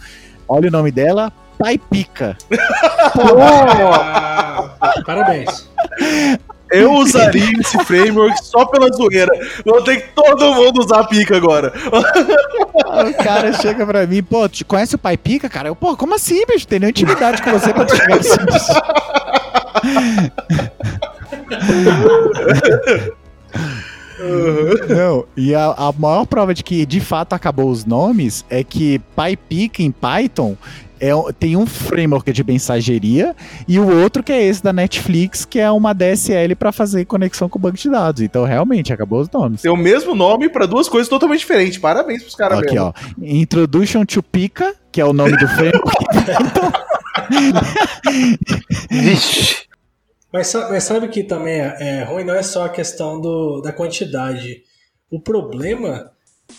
[0.47, 2.37] Olha o nome dela, PyPica.
[5.05, 5.69] Parabéns.
[6.71, 9.31] Eu usaria esse framework só pela zoeira.
[9.65, 11.73] Vou ter que todo mundo usar a pica agora.
[11.93, 15.69] O cara chega pra mim, pô, te conhece o PyPica, cara?
[15.69, 16.67] Eu, pô, como assim, bicho?
[16.67, 18.37] Tem nem intimidade com você pra te chegar assim.
[24.89, 28.99] Não, e a, a maior prova de que de fato acabou os nomes é que
[29.15, 30.55] PyPica em Python
[30.99, 33.35] é, tem um framework de mensageria
[33.67, 37.47] e o outro que é esse da Netflix, que é uma DSL pra fazer conexão
[37.47, 38.21] com o banco de dados.
[38.21, 39.61] Então, realmente, acabou os nomes.
[39.61, 41.77] Tem o mesmo nome pra duas coisas totalmente diferentes.
[41.77, 42.87] Parabéns pros caras Aqui, mesmo.
[42.87, 42.93] ó.
[43.21, 46.05] Introduction to Pica, que é o nome do framework.
[48.89, 49.66] Vixe.
[50.31, 53.61] Mas, sa- mas sabe que também é, é ruim, não é só a questão do,
[53.61, 54.63] da quantidade.
[55.09, 56.11] O problema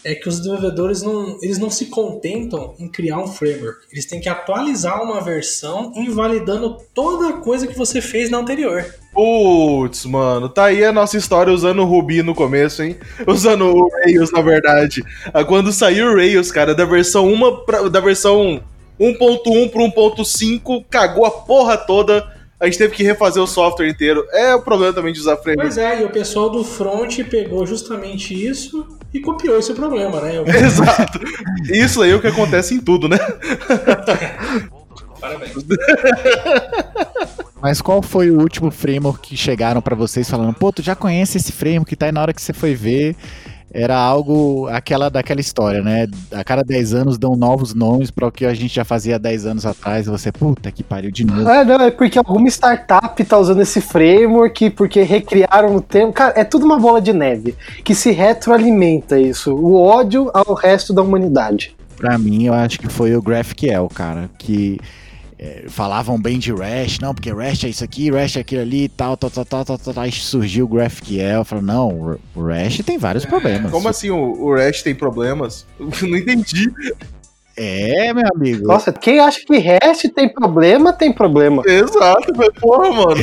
[0.04, 3.86] é que os desenvolvedores não, eles não se contentam em criar um framework.
[3.92, 8.84] Eles têm que atualizar uma versão invalidando toda a coisa que você fez na anterior.
[9.12, 12.96] Putz, mano, tá aí a nossa história usando o Ruby no começo, hein?
[13.26, 15.02] Usando o Rails, na verdade.
[15.32, 18.62] Ah, Quando saiu o Rails, cara, da versão 1 pra, da versão
[19.00, 22.37] 1.1 pro 1.5, cagou a porra toda.
[22.60, 24.24] A gente teve que refazer o software inteiro.
[24.32, 25.68] É o problema também de usar framework.
[25.74, 28.84] Pois é, e o pessoal do front pegou justamente isso
[29.14, 30.36] e copiou esse problema, né?
[30.38, 31.20] Eu- Exato.
[31.72, 33.16] Isso aí é o que acontece em tudo, né?
[35.20, 35.52] Parabéns.
[37.60, 41.38] Mas qual foi o último framework que chegaram pra vocês falando, pô, tu já conhece
[41.38, 43.16] esse framework, tá aí na hora que você foi ver,
[43.72, 46.06] era algo, aquela daquela história, né?
[46.32, 49.18] A cada 10 anos dão novos nomes para o que a gente já fazia há
[49.18, 51.48] 10 anos atrás, você, puta que pariu de novo.
[51.48, 56.12] É, não, é porque alguma startup tá usando esse framework, porque recriaram o termo.
[56.12, 57.54] Cara, é tudo uma bola de neve
[57.84, 59.54] que se retroalimenta isso.
[59.54, 61.76] O ódio ao resto da humanidade.
[61.96, 64.78] Pra mim, eu acho que foi o GraphQL, cara, que
[65.38, 68.88] é, falavam bem de REST, não, porque REST é isso aqui, REST é aquilo ali,
[68.88, 72.98] tal, tal, tal, tal, tal, tal, aí surgiu o GraphQL, falaram, não, o REST tem
[72.98, 73.70] vários problemas.
[73.70, 75.64] Como assim o, o REST tem problemas?
[75.78, 76.72] Não entendi.
[77.56, 78.66] É, meu amigo.
[78.68, 81.62] Nossa, quem acha que REST tem problema, tem problema.
[81.66, 83.20] Exato, mas porra, mano.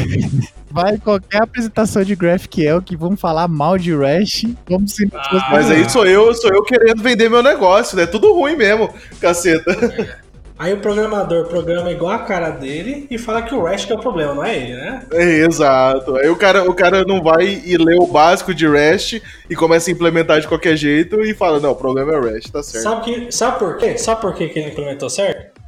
[0.70, 5.24] Vai em qualquer apresentação de GraphQL que vão falar mal de REST, como se não
[5.24, 5.51] fosse.
[5.51, 8.05] Mas aí sou eu, sou eu querendo vender meu negócio, né?
[8.05, 8.89] Tudo ruim mesmo,
[9.22, 10.24] caceta.
[10.58, 13.95] Aí o programador programa igual a cara dele e fala que o REST que é
[13.95, 15.03] o problema, não é ele, né?
[15.12, 16.16] É, exato.
[16.16, 19.89] Aí o cara, o cara não vai e lê o básico de REST e começa
[19.89, 22.84] a implementar de qualquer jeito e fala, não, o problema é o REST, tá certo.
[22.84, 23.97] Sabe, que, sabe por quê?
[23.97, 25.60] Sabe por quê que ele implementou certo?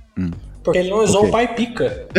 [0.64, 2.08] Porque ele não usou o pai pica.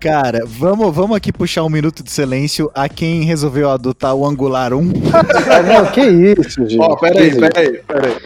[0.00, 4.72] Cara, vamos, vamos aqui puxar um minuto de silêncio a quem resolveu adotar o Angular
[4.72, 4.92] 1.
[5.12, 6.80] Ah, não, que isso, gente.
[6.80, 7.40] Ó, peraí, Que isso.
[7.40, 8.16] peraí, peraí.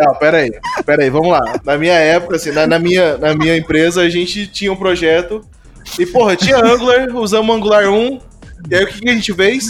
[0.00, 0.50] Não, peraí,
[0.84, 1.40] peraí, vamos lá.
[1.64, 5.44] Na minha época, assim, na, na minha, na minha empresa, a gente tinha um projeto
[5.98, 8.20] e, porra, tinha Angular, usamos Angular 1,
[8.70, 9.66] e aí o que, que a gente fez?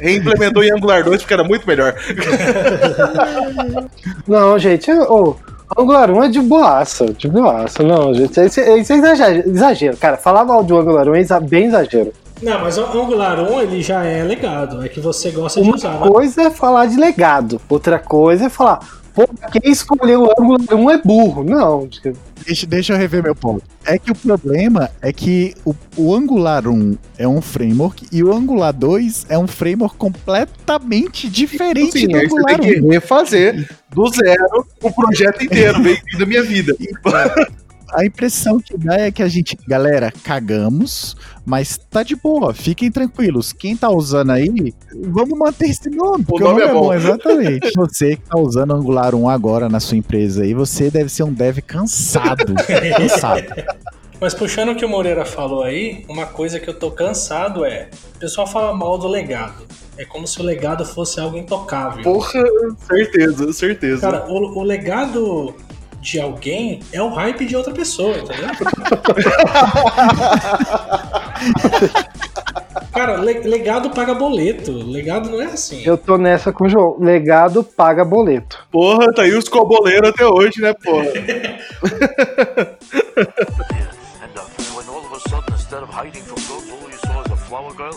[0.00, 1.94] Reimplementou em Angular 2 porque era muito melhor.
[4.26, 5.36] Não, gente, ô,
[5.76, 7.82] Angular 1 é de boaça, de boaça.
[7.82, 9.96] Não, gente, isso é, isso é exagero, exagero.
[9.96, 12.12] Cara, falar mal de Angular 1 é bem exagero.
[12.42, 14.82] Não, mas o Angular 1 ele já é legado.
[14.84, 16.00] É que você gosta de Uma usar.
[16.00, 16.08] né?
[16.08, 18.80] coisa é falar de legado, outra coisa é falar,
[19.26, 21.44] pô, quem escolheu o Angular 1 é burro.
[21.44, 23.62] Não, tipo, Deixa, deixa eu rever meu ponto.
[23.84, 28.32] É que o problema é que o, o Angular 1 é um framework e o
[28.32, 32.88] Angular 2 é um framework completamente diferente Sim, do aí você Angular tem que 1.
[32.88, 36.74] refazer do zero o projeto inteiro, bem da minha vida.
[37.92, 42.90] A impressão que dá é que a gente, galera, cagamos, mas tá de boa, fiquem
[42.90, 43.52] tranquilos.
[43.52, 44.72] Quem tá usando aí,
[45.08, 46.94] vamos manter esse nome, porque nome é bom.
[46.94, 47.72] exatamente.
[47.74, 51.32] Você que tá usando Angular 1 agora na sua empresa aí, você deve ser um
[51.32, 52.54] dev cansado.
[52.96, 53.46] cansado.
[54.20, 57.88] Mas puxando o que o Moreira falou aí, uma coisa que eu tô cansado é.
[58.16, 59.64] O pessoal fala mal do legado.
[59.96, 62.02] É como se o legado fosse algo intocável.
[62.02, 62.42] Porra,
[62.86, 64.00] certeza, certeza.
[64.00, 65.54] Cara, o, o legado
[66.00, 68.48] de alguém é o hype de outra pessoa, entendeu?
[72.92, 74.72] Cara, le- legado paga boleto.
[74.72, 75.82] Legado não é assim.
[75.84, 76.96] Eu tô nessa com o João.
[76.98, 78.58] Legado paga boleto.
[78.70, 81.06] Porra, tá aí os coboleiros até hoje, né, porra?
[87.50, 87.96] Uh.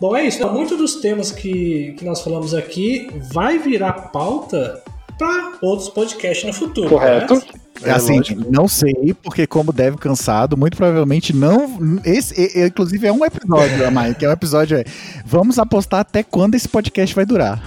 [0.00, 0.46] Bom, é isso.
[0.48, 4.82] Muitos dos temas que, que nós falamos aqui vai virar pauta
[5.22, 6.88] para outros podcasts no futuro.
[6.88, 7.34] Correto.
[7.34, 7.40] né?
[7.84, 8.42] É, assim, lógico.
[8.48, 11.98] não sei, porque como deve cansado, muito provavelmente não.
[12.04, 14.76] Esse, e- e- inclusive, é um episódio a mais, que é um episódio.
[14.78, 14.84] É,
[15.24, 17.60] vamos apostar até quando esse podcast vai durar.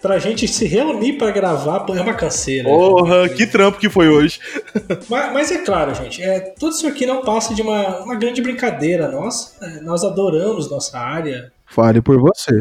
[0.00, 2.66] Pra gente se reunir pra gravar, pô, é uma canseira.
[2.70, 4.40] Porra, que trampo que foi hoje.
[5.10, 8.40] Mas, mas é claro, gente, é, tudo isso aqui não passa de uma, uma grande
[8.40, 9.52] brincadeira nossa.
[9.62, 11.52] É, nós adoramos nossa área.
[11.66, 12.60] Fale por você.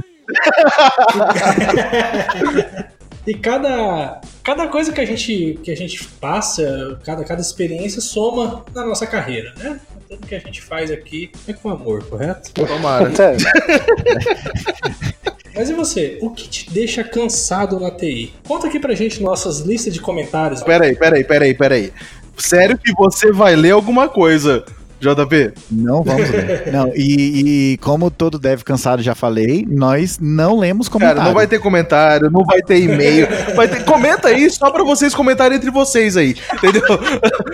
[3.27, 8.65] E cada, cada coisa que a, gente, que a gente passa, cada, cada experiência soma
[8.73, 9.79] na nossa carreira, né?
[10.09, 12.51] Tudo que a gente faz aqui é com amor, correto?
[12.53, 13.13] Tomara.
[13.13, 13.45] Sério.
[15.53, 16.17] Mas e você?
[16.21, 18.33] O que te deixa cansado na TI?
[18.47, 20.63] Conta aqui pra gente nossas listas de comentários.
[20.63, 21.93] Peraí, peraí, peraí, peraí.
[22.37, 24.65] Sério que você vai ler alguma coisa,
[24.99, 25.53] JP?
[25.71, 26.71] Não vamos ler.
[26.71, 31.19] Não, e, e como todo deve cansado já falei, nós não lemos comentários.
[31.19, 33.27] Cara, não vai ter comentário, não vai ter e-mail.
[33.55, 33.83] Vai ter...
[33.83, 36.83] Comenta aí só pra vocês comentarem entre vocês aí, entendeu?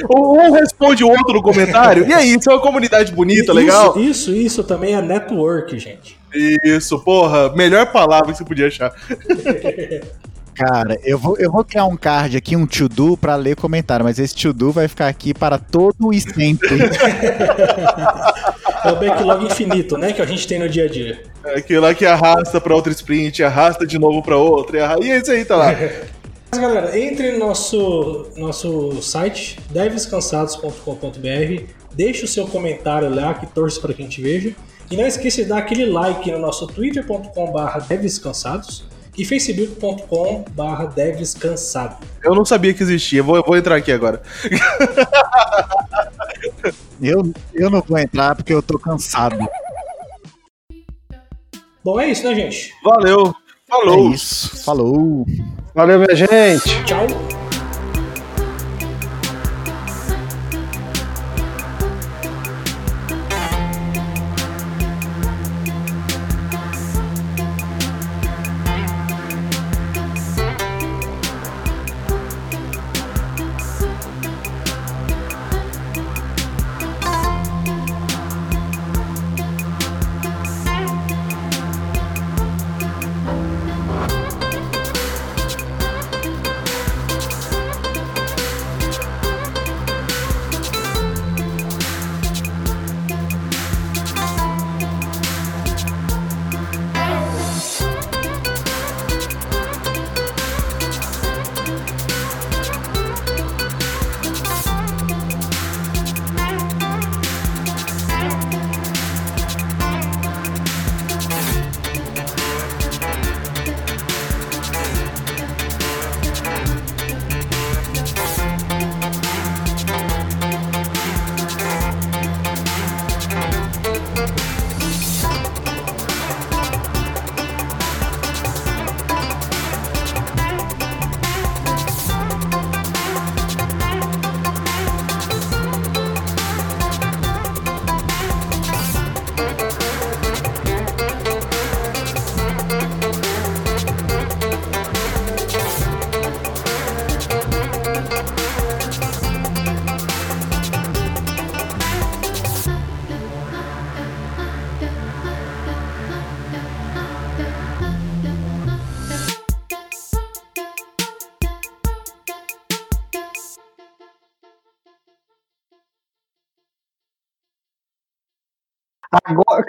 [0.10, 2.08] Um responde o outro no comentário.
[2.08, 3.98] E aí, isso é uma comunidade bonita, legal?
[3.98, 6.18] Isso, isso, isso também é network, gente.
[6.64, 8.94] Isso, porra, melhor palavra que você podia achar.
[10.56, 14.18] Cara, eu vou, eu vou criar um card aqui, um to-do, pra ler comentário, mas
[14.20, 16.70] esse to-do vai ficar aqui para todo e sempre.
[18.86, 20.14] É o backlog infinito, né?
[20.14, 21.20] Que a gente tem no dia a dia.
[21.44, 24.98] É Aquilo lá que arrasta pra outra sprint, arrasta de novo pra outra, e arra-
[25.02, 25.72] e é isso aí, tá lá.
[26.52, 33.80] Mas galera, entre no nosso, nosso site, devescansados.com.br, deixe o seu comentário lá, que torce
[33.82, 34.52] para que a gente veja.
[34.92, 38.86] E não esqueça de dar aquele like no nosso twitter.com.br devescansados
[39.18, 42.06] e facebook.com.br devescansado.
[42.24, 44.22] Eu não sabia que existia, vou, vou entrar aqui agora.
[47.02, 49.38] eu, eu não vou entrar porque eu tô cansado.
[51.84, 52.74] Bom, é isso, né, gente?
[52.84, 53.34] Valeu,
[53.68, 54.12] falou.
[54.12, 54.64] É isso.
[54.64, 55.26] Falou.
[55.74, 56.84] Valeu, minha gente.
[56.86, 57.45] Tchau.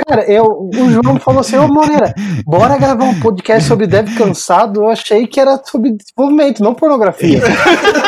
[0.07, 2.15] Cara, eu, o João falou assim, ô Moreira,
[2.47, 4.83] bora gravar um podcast sobre Dev Cansado.
[4.83, 7.43] Eu achei que era sobre desenvolvimento, não pornografia.